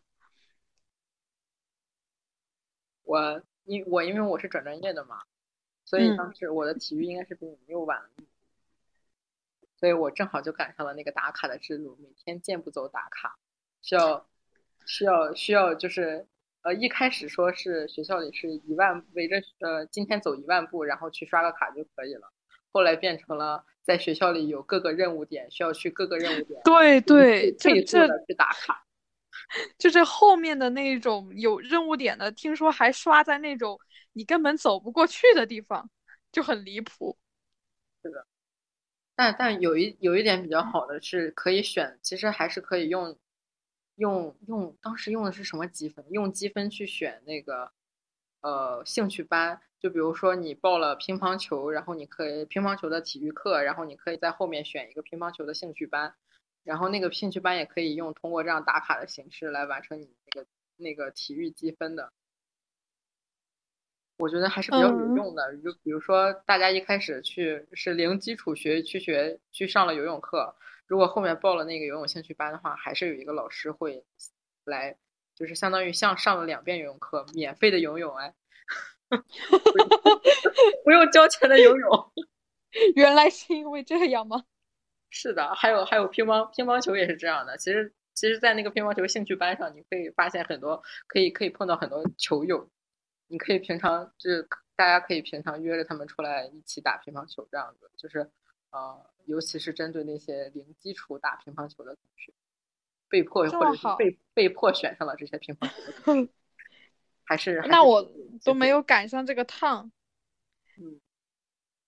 [3.01, 5.23] 我因我因为我是转专业的嘛，
[5.85, 7.99] 所以当时我的体育应该是比你们又晚，
[9.75, 13.39] 所以我正好就赶上了那个打卡的制度，每天健步走打卡，
[13.81, 14.29] 需要
[14.85, 16.27] 需要需要就是。
[16.61, 22.31] 呃，一开始说是学校里是一万围着呃，今天走一万步，然后去刷个卡就可以了。
[22.73, 26.59] 后来变成了在学校里有各个任务点，需要去各个任务点。
[26.65, 28.83] 对对，这这去打卡，
[29.77, 33.79] 就是后面的那种有任务点的，听说还刷在那种
[34.11, 35.89] 你根本走不过去的地方，
[36.31, 37.17] 就很离谱。
[38.01, 38.27] 是的，
[39.15, 43.17] 但但有一有一点比较好的是可以选，其实还是可以用。
[43.97, 46.03] 用用当时用的是什么积分？
[46.09, 47.71] 用积分去选那个
[48.41, 56.15] 呃兴趣班，就比如说你报了乒乓球，然后你可以乒乓球的体育课，然后你可以在后面选一个乒乓球的兴趣班，
[56.63, 62.13] 然后那个兴趣班也可以用通过这样打卡的形式来完成你那个那个体育积分的。
[64.15, 65.57] 我觉得还是比较有用的。
[65.57, 70.55] 就比如说大家一开始去是零基础学去学去上了游泳课。
[70.87, 74.05] 如果后面报了那个游泳兴趣班的话，还是有一个老师会
[74.63, 74.95] 来，
[75.35, 78.33] 就是相当于像上了两遍游泳课，免费的游泳哎，
[80.83, 82.11] 不用交钱的游泳。
[82.95, 84.43] 原来是因为这样吗？
[85.09, 87.57] 是的，还有还有乒乓乒乓球也是这样的。
[87.57, 92.69] 其实其实，在那个乒乓球兴趣班上，你可以发现很多可以可以碰到很多球友，
[93.27, 98.29] 你可以平常就是大家可以平常约着他们出来一起打乒乓球这样子，就是
[98.71, 99.05] 呃。
[99.25, 102.33] 尤其是针对那些零基础打乒乓球的同学，
[103.07, 105.93] 被迫或者是被被迫选上了这些乒乓球的
[107.25, 108.11] 还是那我
[108.43, 109.91] 都没有赶上这个趟。
[110.77, 110.99] 嗯，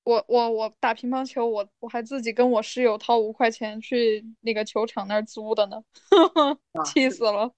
[0.03, 5.83] 我我我打乒乓球，我我还自己跟我室友掏五块钱去那个球场那儿租的呢，
[6.85, 7.53] 气死了。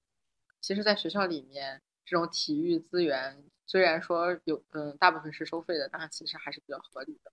[0.62, 7.32] 其实，在学校里面，这种体育资源虽然说有嗯，大部分是收费的，但其实还是比较合理的。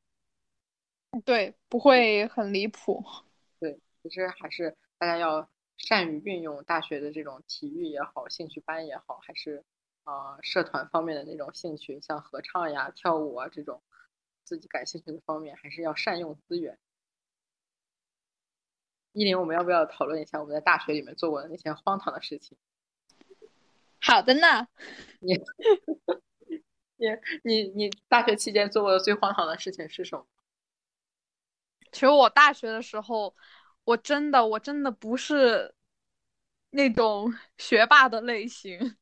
[1.24, 3.02] 对，不会很离谱。
[3.60, 9.64] 对，其实还是大家要善于运用大学的这种体育也好，兴趣班也好，还是
[10.04, 13.82] 啊社团方面的那种兴趣，像合唱呀、跳舞啊这种
[14.44, 16.78] 自己感兴趣的方面，还是要善用资源。
[19.12, 22.56] 依林，我们要不要讨论一下我们在大学里面做过的那些荒唐的事情？
[24.00, 24.68] 好的呢。
[25.20, 25.34] 你
[26.96, 27.08] 你
[27.42, 30.26] 你你大学期间做过的最荒唐的事情是什么？
[31.92, 33.34] 其实我大学的时候，
[33.84, 35.74] 我真的我真的不是
[36.70, 38.96] 那种学霸的类型。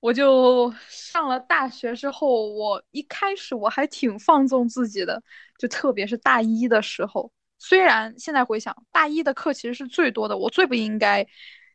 [0.00, 5.20] 我就上了大学之后，我一开始我还挺放纵自己的，
[5.58, 7.30] 就特别是大一的时候。
[7.58, 11.26] 虽然现在回想，大一的课其实是最多的，我最不应该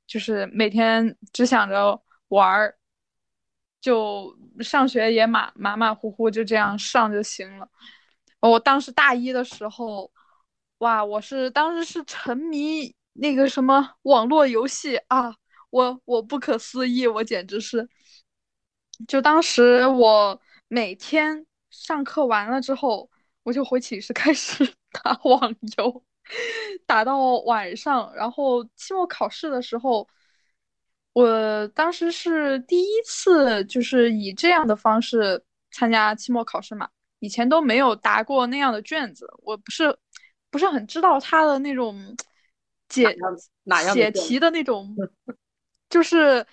[0.08, 2.78] 就是每天只想着玩儿，
[3.82, 7.68] 就上学也马马马虎虎就这样上就行了。
[8.40, 10.10] 我当时大一的时候，
[10.78, 15.36] 哇，我是当时是沉迷那个什么网络游戏啊，
[15.70, 17.90] 我我不可思议，我简直是。
[19.08, 23.10] 就当时我每天上课完了之后，
[23.44, 24.64] 我就回寝室开始
[25.04, 26.04] 打网游，
[26.86, 28.14] 打到晚上。
[28.16, 30.08] 然后期末考试的时候，
[31.12, 36.88] 我当时是第一次，就是以这样的方式参加期末考试嘛。
[37.20, 39.98] 以前都没有答过那样的卷子，我不是
[40.52, 42.16] 不是很知道他的那种
[42.88, 43.16] 解
[43.94, 44.96] 解题的那种，
[45.90, 46.46] 就是。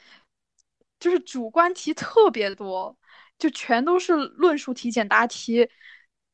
[1.00, 2.96] 就是主观题特别多，
[3.38, 5.68] 就全都是论述题、简答题，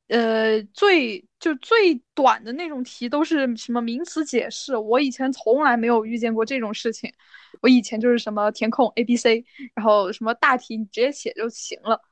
[0.09, 4.77] 呃，最就最短的那种题都是什么名词解释。
[4.77, 7.13] 我以前从来没有遇见过这种事情，
[7.63, 12.03] 我以前就是什么填空 A、B、C，然后什么大题你直接写就行了，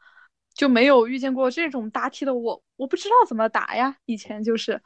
[0.55, 2.35] 就没有遇见过这种答题的。
[2.35, 4.81] 我我不知道怎么答呀，以前就是，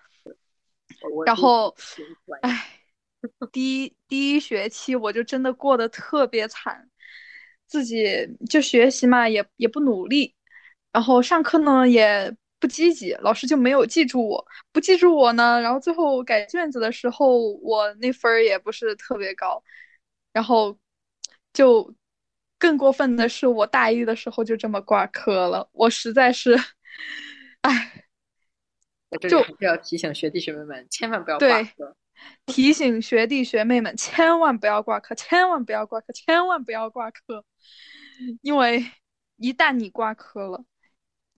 [1.26, 1.76] 然后，
[2.40, 2.81] 哎，
[3.52, 6.88] 第一第一学期我就真的过得特别惨。
[7.68, 10.35] 自己就学习嘛，也也不努力，
[10.90, 19.62] 然后上课呢也不积极，老师就没有记住我，不记住我呢，然后最后改卷子的时候，我那分儿也不是特别高，
[20.33, 20.76] 然后
[21.52, 21.94] 就
[22.59, 26.57] 更过分的是，我大一的时候就这么挂科了，我实在是，
[27.61, 28.07] 哎，
[29.28, 31.94] 就还是要提醒学弟学妹们，千万不要挂科。
[32.46, 37.44] 提醒学弟学妹们，千万不要挂科，千万不要挂科，千万不要挂科，
[38.42, 38.85] 因为
[39.37, 40.64] 一旦你挂科了，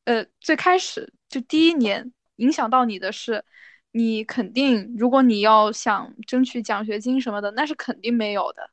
[0.05, 3.45] 呃，最开始就第一年影响到你的是，
[3.93, 8.71] 你肯定，如果你要想争取奖学金什么的，那是肯定没有的。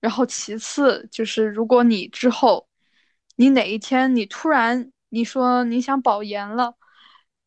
[0.00, 2.68] 然后其次就是，如果你之后，
[3.36, 6.76] 你哪一天你突然你说你想保研了。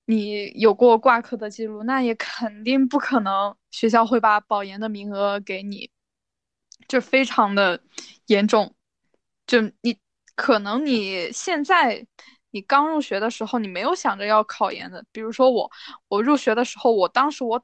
[0.05, 5.89] 你有过挂科的记录，那也肯定不可能，学校会把保研的名额给你，
[6.89, 7.81] 就非常的
[8.25, 8.75] 严重。
[9.47, 9.97] 就你
[10.35, 12.05] 可能你现在
[12.51, 15.03] 你刚入学的时候，你没有想着要考研的。
[15.11, 15.69] 比如说我，
[16.07, 17.63] 我入学的时候，我当时我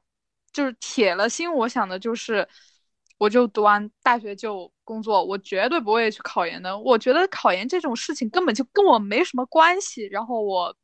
[0.52, 2.46] 就是铁了心，我想的就是，
[3.18, 6.78] 我就读完大学就工作，我绝对不会去考研的。
[6.78, 10.06] 我觉得考研这种事情根本就跟我没什么关系。
[10.06, 10.76] 然后我。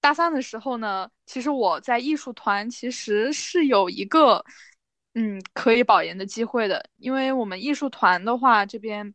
[0.00, 4.44] 大三的时候呢，其实我在艺术团其实是有一个，
[5.14, 6.84] 嗯，可以保研的机会的。
[6.96, 9.14] 因为我们艺术团的话，这边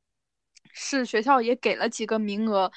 [0.80, 2.72] 是学校也给了几个名额，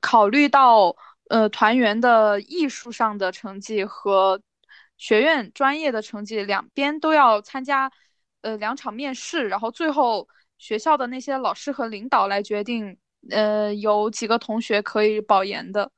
[0.00, 0.96] 考虑到
[1.28, 4.40] 呃团员的艺术上的成绩和
[4.96, 7.92] 学院专业的成绩两边都要参加
[8.40, 10.26] 呃两场面试，然后最后
[10.58, 12.96] 学校的那些老师和领导来决定，
[13.30, 15.90] 呃有几个同学可以保研的。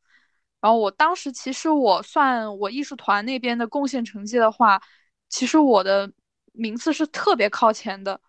[0.60, 4.82] 然后我当时其实我算我艺术团那边的贡献成绩的话，
[5.28, 6.10] 其实我的
[6.52, 8.20] 名次是特别靠前的。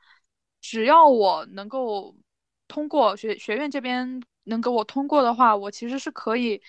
[0.60, 2.16] 只要我能够
[2.68, 6.62] 通过学学院这边能给我通过的话，我其实是可以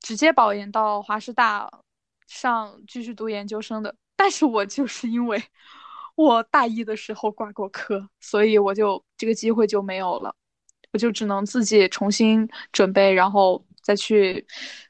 [0.00, 1.70] 直接保研到华师大
[2.26, 3.94] 上继续读研究生的。
[4.16, 5.42] 但是我就是因为
[6.14, 10.34] 我大一的时候挂过科，所以我就这个机会就没有了，
[10.92, 14.46] 我就只能自己重新准备，然后再去。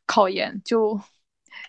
[0.08, 1.00] 考研就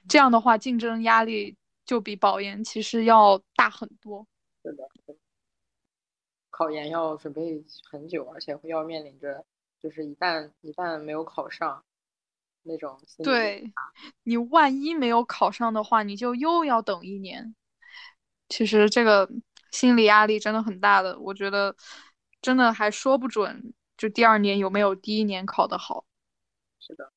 [0.07, 4.27] 这样的话，竞争压力就比保研其实要大很多。
[4.61, 4.87] 是的，
[6.57, 9.45] 考研要准备很久，而且会要面临着，
[9.79, 11.83] 就是一旦一旦没有考上，
[12.63, 13.71] 那种对，
[14.23, 17.55] 你万一没有考上的话，你就又要等一年。
[18.49, 19.29] 其实这个
[19.71, 21.75] 心理压力真的很大的，我觉得
[22.41, 26.05] 真的还说不准，就第二年有没有第一年考的好。
[26.79, 27.11] 是的，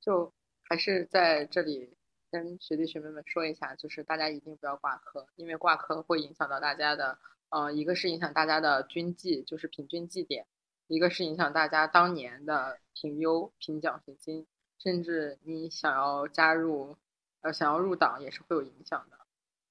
[0.00, 0.32] 就。
[0.66, 1.94] 还是在这里
[2.30, 7.18] 跟学弟学妹们说一下，就是大家一定不要挂科，因为挂科会影响到大家的，
[7.54, 10.44] 呃，一个是影响大家的均绩，就是平均绩点；
[10.88, 14.44] 一个是影响大家当年的评优、评奖学金，
[14.76, 16.96] 甚至你想要加入，
[17.42, 19.16] 呃，想要入党也是会有影响的，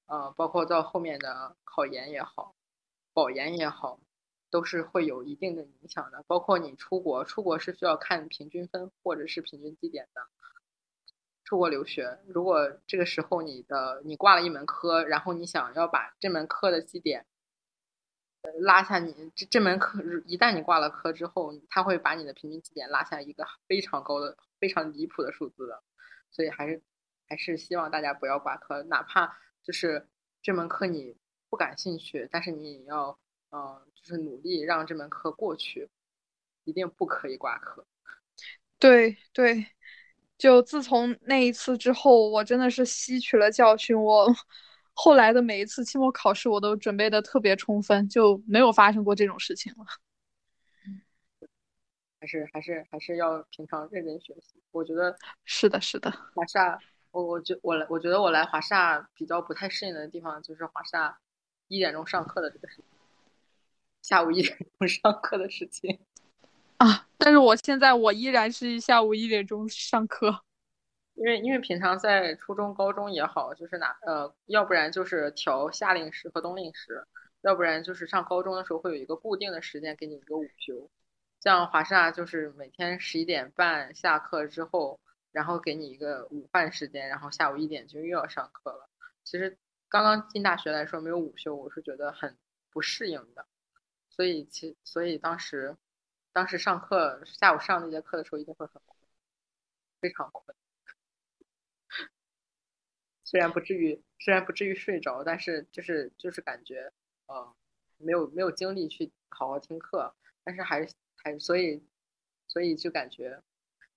[0.06, 2.54] 呃，包括到后面的考研也好，
[3.12, 4.00] 保研也好，
[4.48, 6.24] 都是会有一定的影响的。
[6.26, 10.22] 包括你出国，出国是需要看平均分或者是平均绩点的。
[11.44, 17.26] 出国留学，如果这个时候你的你挂了一门科，然后你想要把这门课的绩点，
[18.60, 25.82] 拉下你这这门课一旦你挂了科之后，他会把你的平均绩点拉下一个非常高的、非常离谱的数字的，
[26.30, 26.82] 所以还是
[27.28, 30.08] 还是希望大家不要挂科，哪怕就是
[30.42, 31.16] 这门课你
[31.48, 33.18] 不感兴趣，但是你也要
[33.50, 35.88] 嗯，就是努力让这门课过去，
[36.64, 37.86] 一定不可以挂科。
[38.78, 39.66] 对对。
[40.36, 43.96] 就自从那一次之后，我真的是吸取了教训。
[43.96, 44.26] 我
[44.94, 49.84] 后来的每一次期末考试，我都准备的特别充分，就没有发生过这种事情了。
[52.20, 54.54] 还是还是还是要平常认真学习。
[54.70, 55.14] 我觉得
[55.44, 56.10] 是的，是的。
[56.34, 56.78] 华沙，
[57.10, 61.18] 我我觉我来，我觉得我来华沙比较不太适应的地方，就是华沙
[61.68, 62.84] 一点钟上课的这个事情，
[64.00, 65.98] 下午一点钟上课的事情。
[66.78, 67.06] 啊！
[67.16, 70.42] 但是我现在我依然是下午一点钟上课，
[71.14, 77.06] 因为因为平常在初中、高中也好，就是哪呃，要不然就是调夏令时和冬令时，
[77.40, 80.90] 要不然就是上高中的时候会有一个固定的时间给你一个午休。
[81.40, 85.00] 像华师大就是每天十一点半下课之后，
[85.32, 88.88] 然后给你一个午饭时间，然后下午一点就又要上课了。
[89.24, 89.58] 其实
[89.88, 92.36] 刚刚进大学来说没有午休，我是觉得很
[92.70, 93.46] 不适应的。
[94.10, 95.76] 所以其所以当时。
[96.32, 98.98] 当时上课下午上那节课的时候一定会很困，
[100.00, 100.63] 非常困。
[103.34, 106.92] 虽然不至于虽然不至于睡着，但是就是就是感觉
[107.26, 107.52] 呃
[107.98, 110.14] 没有没有精力去好好听课，
[110.44, 111.82] 但是还是还所以
[112.46, 113.42] 所以就感觉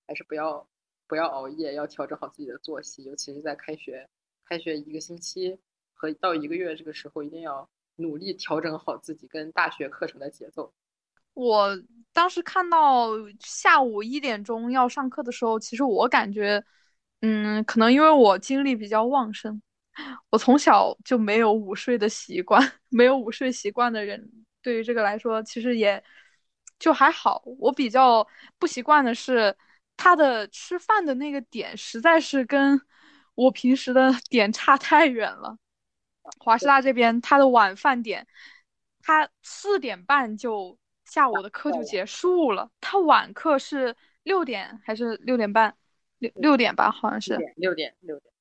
[0.08, 0.68] 还是不要
[1.06, 4.08] 不要熬夜，要调整好自己的作息，尤其是在开学
[4.44, 5.56] 开学一个星期
[5.94, 10.74] 和到一个月这个时候，一定要努力调整好自己跟大学课程的节奏。
[11.34, 11.80] 我
[12.12, 16.64] 当时看到下午一点钟要上课的时候，其实我感觉，
[17.20, 19.60] 嗯，可能因为我精力比较旺盛，
[20.30, 22.60] 我从小就没有午睡的习惯，
[22.90, 24.30] 没有午睡习惯的人，
[24.62, 26.02] 对于这个来说，其实也
[26.78, 27.42] 就还好。
[27.58, 28.26] 我比较
[28.58, 29.56] 不习惯的是，
[29.96, 32.80] 他的吃饭的那个点实在是跟
[33.34, 35.58] 我平时的 点差太远了。
[36.38, 38.26] 华师大这边，他的晚饭点，
[39.02, 40.78] 他四点半就。
[41.10, 45.74] 下午的课就结束了，他晚课是六点还是六点半？
[46.18, 48.32] 六六点吧，好像是六点六点。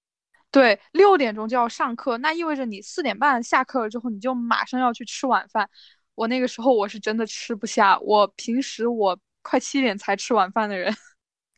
[0.52, 5.70] 对，六点钟就要上课，那意味着你四点半下课了之后，你就马上要去吃晚饭。
[6.16, 10.94] 我那个时候我是真的吃不下，我平时我快七点才吃晚饭的人，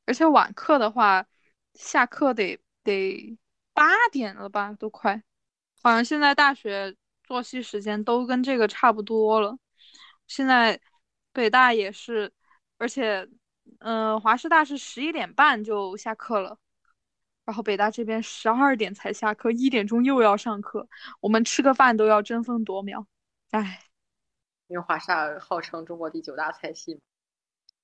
[0.05, 1.25] 而且晚课的话，
[1.73, 3.37] 下课得得
[3.73, 5.21] 八点了吧，都快。
[5.81, 9.57] 好像现在大学作息时间都跟这个差不多了，
[10.27, 10.79] 现在。
[11.31, 12.29] 北大也是，
[12.79, 13.25] 而且，
[13.79, 16.57] 嗯，华师大是十一点半就下课了，
[17.45, 20.87] 然后北大这边十二点才下课，一点钟又要上课，
[21.21, 23.05] 我们吃个饭都要争分夺秒，
[23.51, 23.83] 唉。
[24.67, 27.01] 因为华沙号称中国第九大菜系，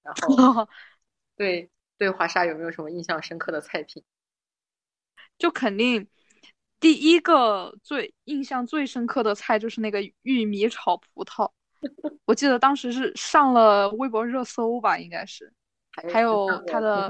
[0.03, 0.69] 然后，
[1.35, 4.03] 对对，华沙有没有什么印象深刻的菜品？
[5.39, 6.07] 就肯定
[6.79, 11.51] 第一个最印象最深刻的菜就是那个玉米炒葡萄。
[12.25, 15.51] 我记得当时是上了微博热搜吧，应该是，
[16.11, 17.09] 还有他的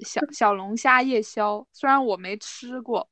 [0.00, 3.08] 小小龙虾夜宵，虽然我没吃过，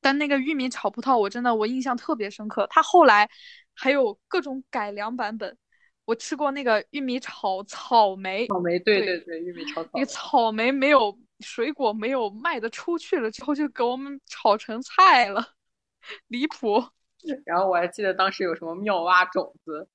[0.00, 2.66] 但那个玉米炒葡萄我真的我印象特别深刻。
[2.70, 3.28] 他后来
[3.74, 5.56] 还有各种改良版本，
[6.04, 15.54] 我吃过那个玉米炒草莓，草莓对对对，玉米炒草莓，那个草莓没有水果没有卖得出去了之后，就给我们炒成菜了，
[16.28, 16.84] 离谱。
[17.46, 19.88] 然后我还记得当时有什么妙蛙种子，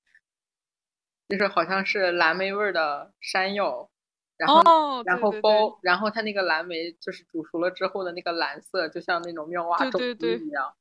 [1.29, 3.89] 就是好像是蓝莓味的山药，
[4.35, 4.61] 然后
[5.05, 10.73] 然后包，然后它那个蓝莓就是煮熟了之后的那个蓝色，就像那种妙蛙种子一样。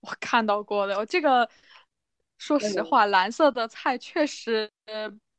[0.00, 1.48] 我看到过的，我这个
[2.38, 4.70] 说实话，蓝色的菜确实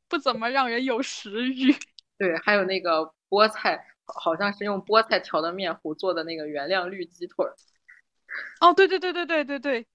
[0.08, 1.74] 不怎么让人有食欲。
[2.16, 7.44] 对，还有那个菠菜，好像是用菠菜调的面糊做的那个原谅绿鸡腿。
[8.60, 9.86] 哦，对对对对对对对。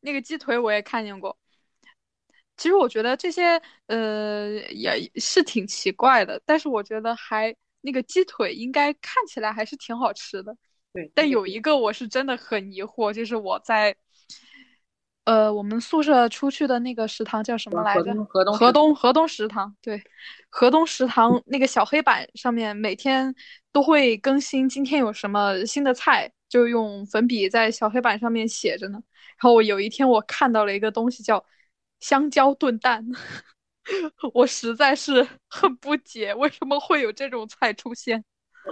[0.00, 1.38] 那个鸡腿我也看见过，
[2.56, 10.56] 其实我觉得这些呃也是挺奇怪的，但是我觉得还那个鸡腿应该看起来还是挺好吃的。
[10.92, 13.94] 对，但有一个我是真的很疑惑，就是我在
[15.24, 18.02] 呃我们宿舍出去的那个食堂叫什么来着？
[18.26, 19.74] 河东河东河东食堂。
[19.82, 20.00] 对，
[20.50, 23.34] 河东食堂那个小黑板上面每天
[23.72, 28.98] 都会更新今天有什么新的菜，就用粉笔在小黑板上面写着呢。
[29.02, 31.44] 然后我有一天我看到了一个东西叫
[32.04, 33.02] 香蕉炖蛋，
[34.34, 38.22] 我实在是很不解为什么会有这种菜出现。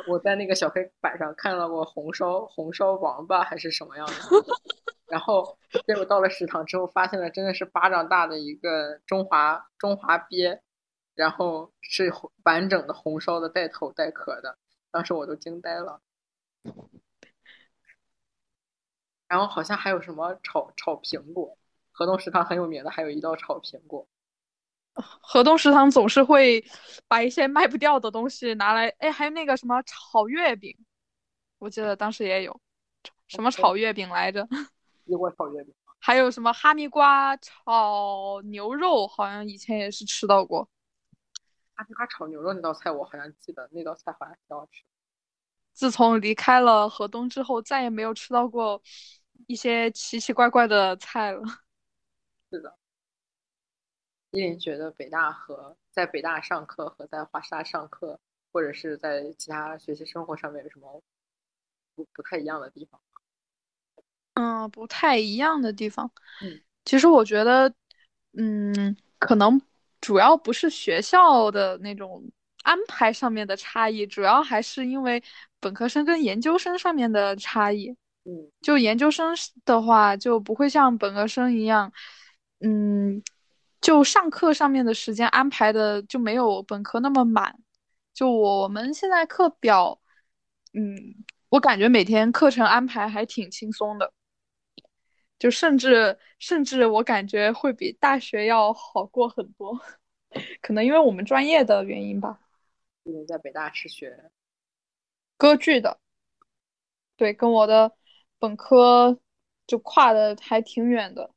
[0.07, 4.15] 我在那个小黑板上看到过红烧红烧王八还是什么样的，
[5.07, 10.61] 然后结果到了食堂之后，发现了真的是巴掌大的一个中华中华鳖，
[11.15, 12.13] 然后是
[12.45, 14.59] 完整的红烧的，带头带壳的，
[14.91, 16.03] 当时我都惊呆了。
[19.27, 21.57] 然后好像还有什么炒炒苹果，
[22.03, 24.05] 河东食堂很有名的还有一道炒苹果。
[24.95, 26.65] 河东食堂总是会
[27.07, 30.77] 把一些卖不掉的东西拿来，哎，还有那个什么炒月饼，
[31.61, 32.61] 我记得当时也有，
[33.29, 34.49] 什么炒月饼来着？
[35.07, 35.73] 一锅炒月饼。
[36.01, 40.69] 还有什么哈密瓜炒牛肉，好像以前也是吃到过。
[41.77, 44.83] 哈密瓜炒牛肉那道菜，我好像记得那道菜好像挺好吃。
[45.73, 48.83] 自从离开了河东之后，再也没有吃到过
[49.47, 51.41] 一些奇奇怪怪的菜了。
[52.53, 52.77] 是的。
[54.33, 58.21] 依林觉得北大和在北大上课和在华师大上课，
[58.53, 61.03] 或者是在其他学习生活上面有什么
[61.95, 63.01] 不不太一样的地方
[64.35, 66.11] 嗯，不太一样的地方。
[66.43, 67.73] 嗯，其实我觉得，
[68.33, 69.59] 嗯，可能
[70.01, 72.23] 主要不是学校的那种
[72.65, 75.23] 安排上面的差异，主要还是因为
[75.59, 77.97] 本科生跟研究生上面的差异。
[78.25, 79.35] 嗯，就研究生
[79.65, 81.93] 的话，就不会像本科生一样，
[82.63, 83.23] 嗯。
[83.81, 87.59] 就上课上面的时间安排的就没有本科那么满，
[88.15, 90.01] 就我们现在课表，
[90.73, 91.17] 嗯，
[91.49, 94.13] 我感觉每天课程安排还挺轻松的，
[95.37, 99.81] 就甚至甚至我感觉会比大学要好过很多，
[100.63, 102.39] 可能因为我们专业的原因吧。
[103.03, 104.31] 因为在北大是学
[105.37, 105.99] 歌剧的，
[107.17, 107.97] 对，跟我的
[108.39, 109.19] 本科
[109.67, 111.33] 就跨的还挺远的。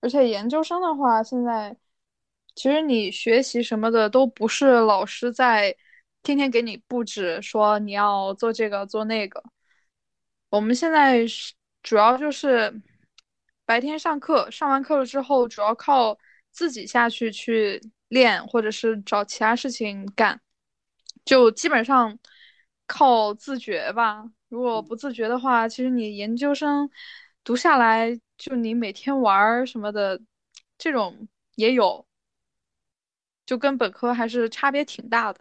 [0.00, 1.76] 而且研究生的话，现在
[2.54, 5.76] 其实你学习什么的都不是老师在
[6.22, 9.42] 天天给你布置，说你要做这个做那个。
[10.50, 12.82] 我们现在是主要就是
[13.64, 16.18] 白天上课，上完课了之后，主要靠
[16.50, 20.40] 自己下去去练，或者是找其他事情干，
[21.24, 22.18] 就基本上
[22.86, 24.24] 靠自觉吧。
[24.48, 26.90] 如果不自觉的话，其实你研究生
[27.44, 28.20] 读下来。
[28.38, 30.18] 就你每天玩什么的，
[30.78, 32.06] 这种也有，
[33.44, 35.40] 就跟本科还是差别挺大的。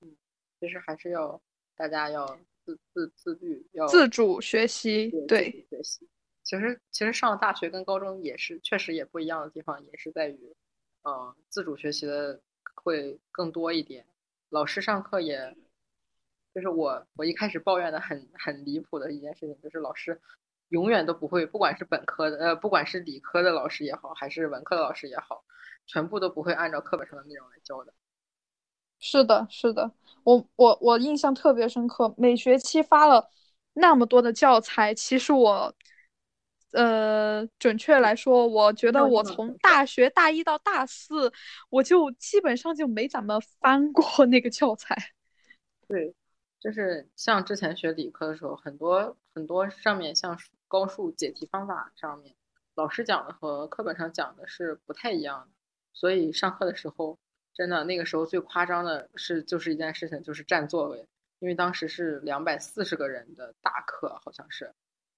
[0.00, 0.16] 嗯，
[0.58, 1.38] 其实还是要
[1.74, 2.26] 大家要
[2.64, 5.10] 自自自律，要自主学习。
[5.28, 6.08] 对，学习。
[6.42, 10.56] 其实其实上了大学跟高中也是确实也不一样的地方，也是在于，
[11.02, 12.40] 嗯，自主学习的
[12.76, 14.06] 会更多一点。
[14.48, 15.54] 老师上课也，
[16.54, 20.18] 就是我我一开始抱怨的很很离谱的一件事情，就是老师。
[20.70, 25.44] 永远都不会，不管是本科的，呃，不管是理科的老师也好，还是文科的老师也好，
[25.86, 27.94] 全部都不会按照课本上的内容来教的。
[28.98, 29.92] 是的，是的，
[30.24, 33.30] 我我我印象特别深刻，每学期发了
[33.74, 35.72] 那么多的教材，其实我，
[36.72, 41.32] 呃，准确来说，我觉得我从大学大一到大四，
[41.70, 44.96] 我就基本上就没怎么翻过 那个教材。
[45.86, 46.12] 对，
[46.58, 50.36] 就是像之前学理科的时候，很多很多上面像。
[50.68, 52.34] 高数解题方法上面，
[52.74, 55.54] 老师讲的和课本上讲的是不太一样的，
[55.92, 57.18] 所以上课的时候，
[57.54, 61.08] 真的那个时候最夸张的是，就是一件事情，就是占座位，
[61.38, 64.74] 因为当时是两百四十个人的大课，好像是，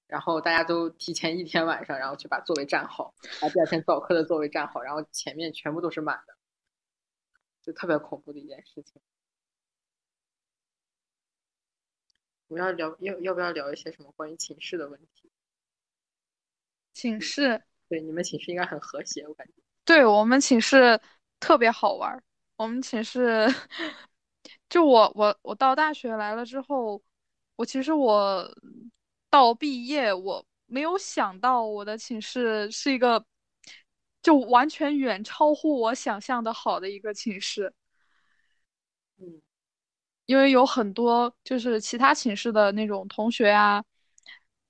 [0.06, 6.34] 然后大家都提前一天晚上，然后去把座位占好，把第二天早课的座位占好，然后前面全部都是满的，
[7.62, 9.00] 就特别恐怖的一件事情。
[12.48, 15.30] 我们要聊要要不要聊一些什么关于寝室的问题？
[16.98, 19.52] 寝室对你们寝室应该很和谐，我感觉。
[19.84, 21.00] 对我们寝室
[21.38, 22.20] 特别好玩。
[22.56, 23.46] 我们寝室
[24.68, 27.00] 就我我我到大学来了之后，
[27.54, 28.52] 我其实我
[29.30, 33.24] 到毕业我没有想到我的寝室是一个
[34.20, 37.72] 就完全远超乎我想象的好的一个寝室。
[39.18, 39.40] 嗯，
[40.26, 43.84] 因为有很多就是其他寝室的那种同学啊。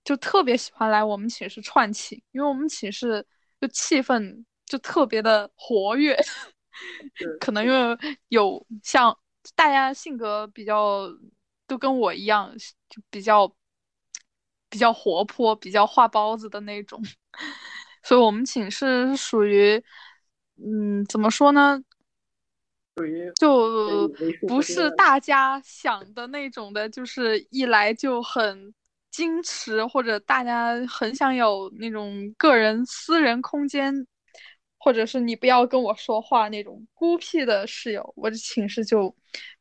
[0.08, 3.26] 就特别喜欢来我们寝室串寝，因为我们寝室
[3.60, 6.18] 就气氛就特别的活跃，
[7.38, 7.98] 可能因为
[8.28, 9.14] 有像
[9.54, 11.06] 大家性格比较
[11.66, 12.50] 都跟我一样，
[12.88, 13.54] 就比较
[14.70, 16.98] 比较活泼、比较话包子的那种，
[18.02, 19.76] 所以我们寝室属于，
[20.56, 21.84] 嗯，怎么说呢？
[23.38, 24.08] 就
[24.48, 28.72] 不是大家想的那种的，就是一来就很。
[29.12, 34.06] 矜持或者大家很想有那种个人私人空间，
[34.78, 39.14] 或者是你不要跟我说话那种孤僻的室友，我的寝室就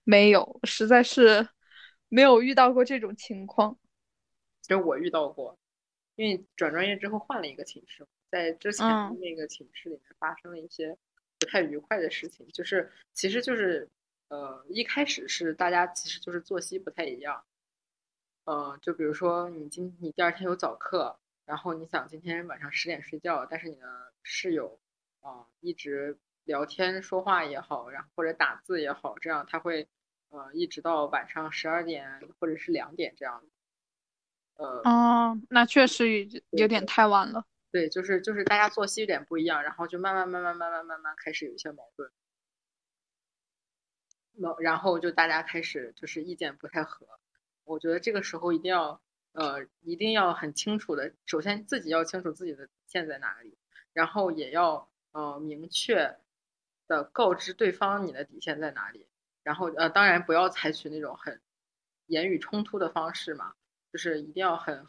[0.04, 1.48] 没有，实在是
[2.10, 3.78] 没有遇到过这种情况。
[4.62, 5.58] 其实我遇到过，
[6.16, 8.86] 因为转专业之后换了一个寝室，在之前
[9.20, 10.95] 那个寝室里面发生了一些
[11.39, 13.89] 不太愉快的事情，就是其实就是
[14.28, 17.41] 呃一开始是大家其实就是作息不太一样，
[18.48, 24.80] 呃就比如说你今你第二天有早课，然后你想今天晚上十点睡觉，但是你的室友
[25.20, 29.89] 啊一直聊天说话也好，然后或者打字也好，这样他会
[30.30, 33.43] 呃一直到晚上十二点或者是两点这样。
[34.56, 37.45] 呃哦，那确实有点太晚了。
[37.74, 42.10] 对，就是就是大家作息有点不一样，然后就慢慢慢慢慢慢慢慢开始有一些矛盾，
[44.38, 47.06] 矛然后就大家开始就是意见不太合。
[47.68, 48.99] 我觉得这个时候一定要
[49.34, 53.57] 呃一定要很清楚的，首先自己要清楚自己的底线在哪里，
[53.93, 56.18] 然后也要呃明确
[56.88, 59.07] 的告知对方你的底线在哪里，
[59.43, 61.41] 然后呃当然不要采取那种很
[62.07, 63.53] 言语冲突的方式嘛。
[63.89, 64.86] 就是一定要很，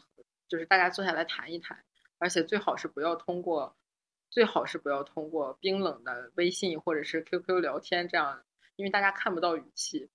[0.49, 1.85] 就是大家坐下来谈一谈，
[2.17, 3.77] 而且最好是不要通过，
[4.29, 8.43] 最好是不要通过冰冷的微信或者是 QQ 聊天这样，
[8.75, 10.09] 因为大家看不到语气，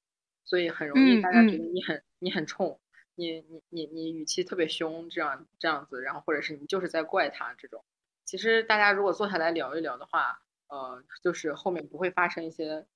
[0.44, 2.80] 所以很容易大家觉得你很你很冲，
[3.14, 7.84] 你你你你语气特别凶，这样这样子，然后或者是你就是在怪他这种。
[8.24, 12.86] 其实大家如果坐下来聊一聊的话，呃，就是后面不会发生一些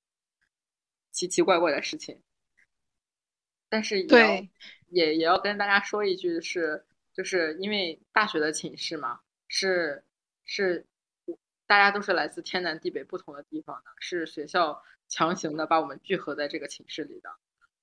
[1.11, 2.23] 奇奇怪怪的事情。
[3.69, 4.51] 但是对。
[4.91, 10.03] 也也要跟大家说一句，是就是因为大学的寝室嘛，是
[10.47, 10.87] 是，
[11.67, 17.31] 大家都是来自天南地北不同的地方的，是学校强行的把我们聚合在这个寝室里的。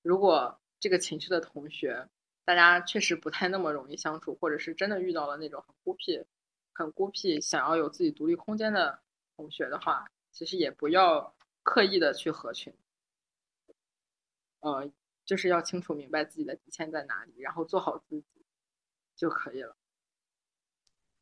[0.02, 2.08] 如果这个寝室的同学，
[2.44, 6.24] 大家确实不太那么容易相处，或者是真的遇到了那种很孤僻、
[6.72, 9.00] 很孤僻，想要有自己独立空间的
[9.36, 12.72] 同学的话，其实也不要刻意的去合群，
[14.60, 14.90] 呃。
[15.26, 18.46] 就是要清楚明白自己的底线在哪里，然后做好自己
[19.16, 19.76] 就可以了。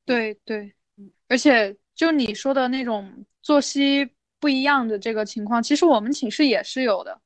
[0.05, 0.75] 对对，
[1.27, 4.15] 而且就你说的那种作息
[4.45, 7.19] 不一样的这个情况，其实我们寝室也是有的。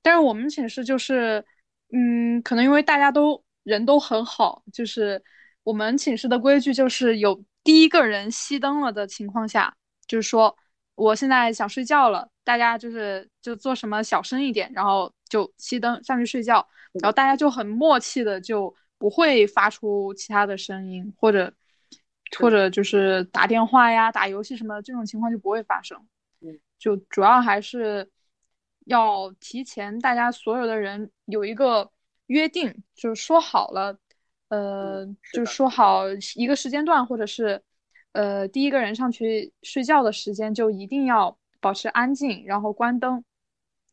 [0.00, 1.44] 但是我们寝室就是，
[1.92, 5.22] 嗯，可能因为大家都人都很好，就是
[5.64, 9.76] 我们寝室的规矩就是有第一个人熄灯了的情况下，
[10.06, 10.56] 就是说
[10.94, 12.26] 我现在想睡觉了。
[12.42, 16.66] 大家就是就做什么小声一点，然后就熄灯上去睡觉，
[17.02, 21.52] 然后大家就很默契的就不会发出其他的声音，或者
[22.38, 26.00] 或者就是打电话呀、打游戏什么的这种情况就不会发生。
[26.80, 28.10] 嗯，就主要还是
[28.86, 31.90] 要提前大家所有的人有一个
[32.26, 33.98] 约定，就是说好了，
[34.48, 36.04] 呃，就说好
[36.34, 37.62] 一个时间段，或者是
[38.12, 41.36] 呃第一个人上去睡觉的时间就一定要。
[41.62, 43.22] 保持安静，然后关灯，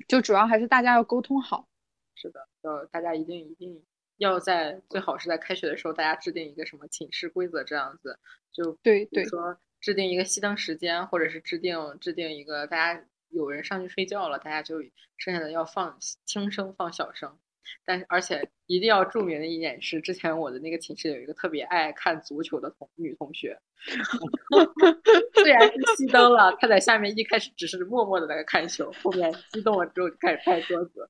[0.07, 1.67] 就主要还是大家要沟通好。
[2.15, 3.83] 是的，呃，大家一定一定
[4.15, 8.17] 要在最好是在开学的时候，大家制定一个什么寝室规则这样子，
[8.53, 14.81] 就对对，说制定一个熄灯时间，或者是制定制定一个大家有人上去睡觉了，大家就
[15.17, 17.37] 剩下的要放轻声放小声。
[17.83, 23.59] 但是，而且一定要注明的一点是，之前我的那个寝室有一个特别爱看足球的同女同学，
[25.35, 31.09] 虽然是熄灯了，她在下面一开始只是默默的在看球，后面激动了之后就开始拍桌子。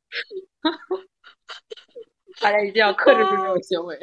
[2.41, 3.99] 大家一定要克制住这种行为。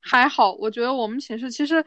[0.00, 1.84] 还好，我觉得我们寝室其实，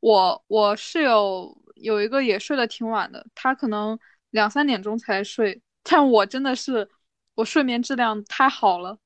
[0.00, 3.98] 我我室友有一个也睡得挺晚的，他可能
[4.30, 6.88] 两三点钟才睡，但我真的是。
[7.36, 8.98] 我睡眠质量太好了，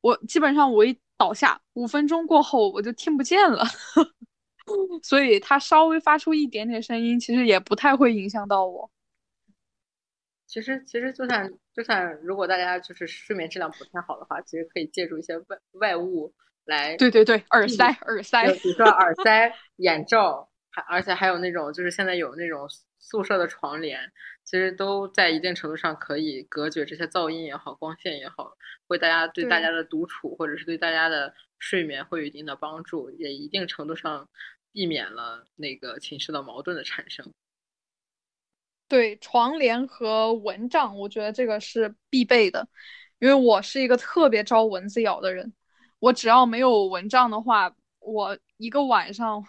[0.00, 3.62] 我基本上我一倒下，五分钟过后我就听不见了，
[5.04, 8.90] 所以他稍微发出一点点声音，其实也不太会影响到我。
[10.46, 16.32] 其实，其实就算就算如果大家就是睡眠质量不太好的话，其实可以借助一些外外物
[16.64, 16.96] 来。
[16.96, 24.12] 对对对，耳塞，耳塞，比如说耳塞、眼罩，还而且还有那种就是现在有那种宿舍的床帘。
[24.44, 28.52] 其实都在一定程度上可以隔绝这些噪音也好，光线也好，
[28.88, 34.28] 为大家对大家的独处或者是对大家的睡眠会有一定的帮助，也一定程度上
[34.70, 37.32] 避免了那个寝室的矛盾的产生。
[38.86, 42.68] 对，床帘和蚊帐，我觉得这个是必备的，
[43.18, 45.54] 因为我是一个特别招蚊子咬的人，
[46.04, 49.42] 我只要没有蚊帐的话，我一个晚上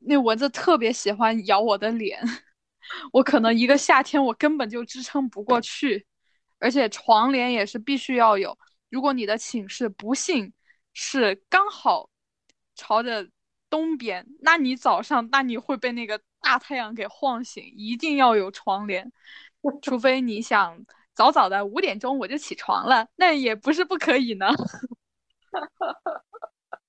[0.00, 2.20] 那蚊子特别喜欢咬我的脸。
[3.12, 6.04] 我可能一个夏天我根本就支撑不过去，
[6.58, 8.58] 而且床帘也是必须要有。
[8.90, 10.52] 如果你的寝室不幸
[10.92, 12.10] 是刚好
[12.74, 13.28] 朝着
[13.70, 19.12] 东边，那你早上那你会被那个大太阳给晃醒，一定要有床帘，
[19.80, 20.84] 除非你想
[21.14, 24.48] 早早的五点钟我就起床了，那也不是不可以呢。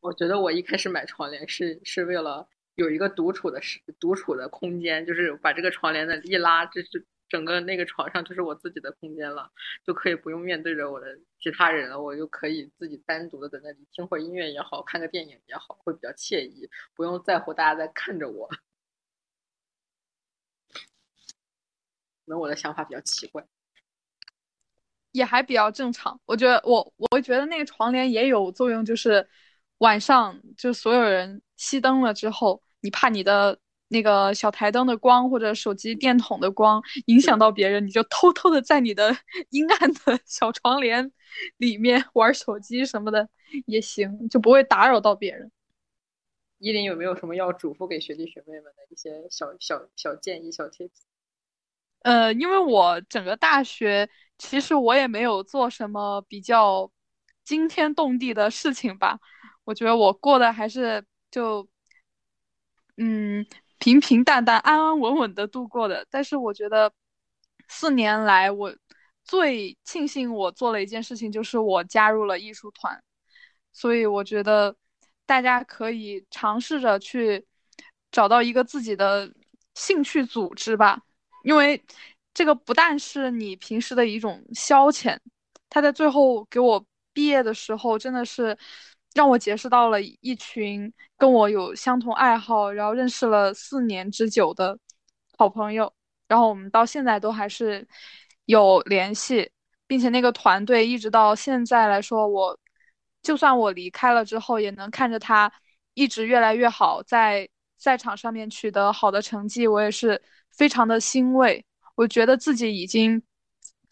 [0.00, 9.50] 我觉得我一开始买窗帘是是为了有一个独处的时独处的空间，就是把这个窗帘的一拉，就是整个那个床上就是我自己的空间了，
[9.84, 18.48] 就可以不用面对着我的其他人了，我就可以自己单独的在那里听会音乐也好看个电影也好，会比较惬意，不用在乎大家在看着我。
[22.24, 23.46] 可能我的想法比较奇怪。
[25.12, 29.26] 也还比较正常，我觉得我我觉得那个床帘也有作用，就是
[29.78, 33.58] 晚上就所有人熄灯了之后，你怕你的
[33.88, 39.16] 那个小台灯的光或者手机电筒的光影响到别人，你就偷偷的在你的
[39.50, 41.10] 阴暗的小床帘
[41.56, 43.28] 里面玩手机什么的
[43.66, 45.50] 也行，就不会打扰到别人。
[46.58, 51.09] 依林有没有什么要嘱咐给学弟学妹们的一些小小小建议、小贴士？
[52.00, 54.08] 呃，因为我整个大学。
[54.42, 56.90] 其实我也没有做什么比较
[57.44, 59.20] 惊天动地的事情吧，
[59.64, 61.68] 我觉得我过的还是就
[62.96, 63.44] 嗯
[63.78, 66.06] 平平淡淡、安安稳稳的度过的。
[66.08, 66.90] 但是我觉得
[67.68, 68.74] 四年来，我
[69.24, 72.98] 最庆幸我做了一件事情，就是我加入了艺术团。
[73.74, 74.74] 所以我觉得
[75.26, 77.46] 大家可以尝试着去
[78.10, 79.30] 找到一个自己的
[79.74, 81.02] 兴趣组织吧，
[81.42, 81.82] 因为。
[82.32, 85.18] 这个不但是你平时的一种消遣，
[85.68, 86.82] 他在最后给我
[87.12, 88.56] 毕业的时候，真的是
[89.14, 94.78] 让我结识到了一群跟我有相同爱好，然后认识了四年之久的
[95.36, 95.92] 好朋友，
[96.28, 97.86] 然后我们到现在都还是
[98.44, 99.50] 有联系，
[99.88, 102.58] 并且那个团队一直到现在来说，我
[103.22, 105.52] 就算我离开了之后，也能看着他
[105.94, 110.22] 一直越来越好，在赛场上面取得好的成绩，我也是
[110.60, 111.64] 非常的欣慰。
[111.94, 113.22] 我觉得自己已经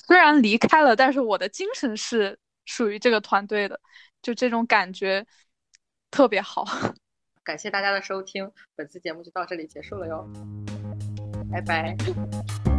[0.06, 3.80] 虽然离开了，但是我的精神是属于这个团队的，
[4.20, 5.26] 就这种感觉
[6.10, 6.66] 特别好。
[7.42, 10.30] 感谢大家的收听，本次节目就到这里结束了哟，
[11.50, 12.77] 拜拜。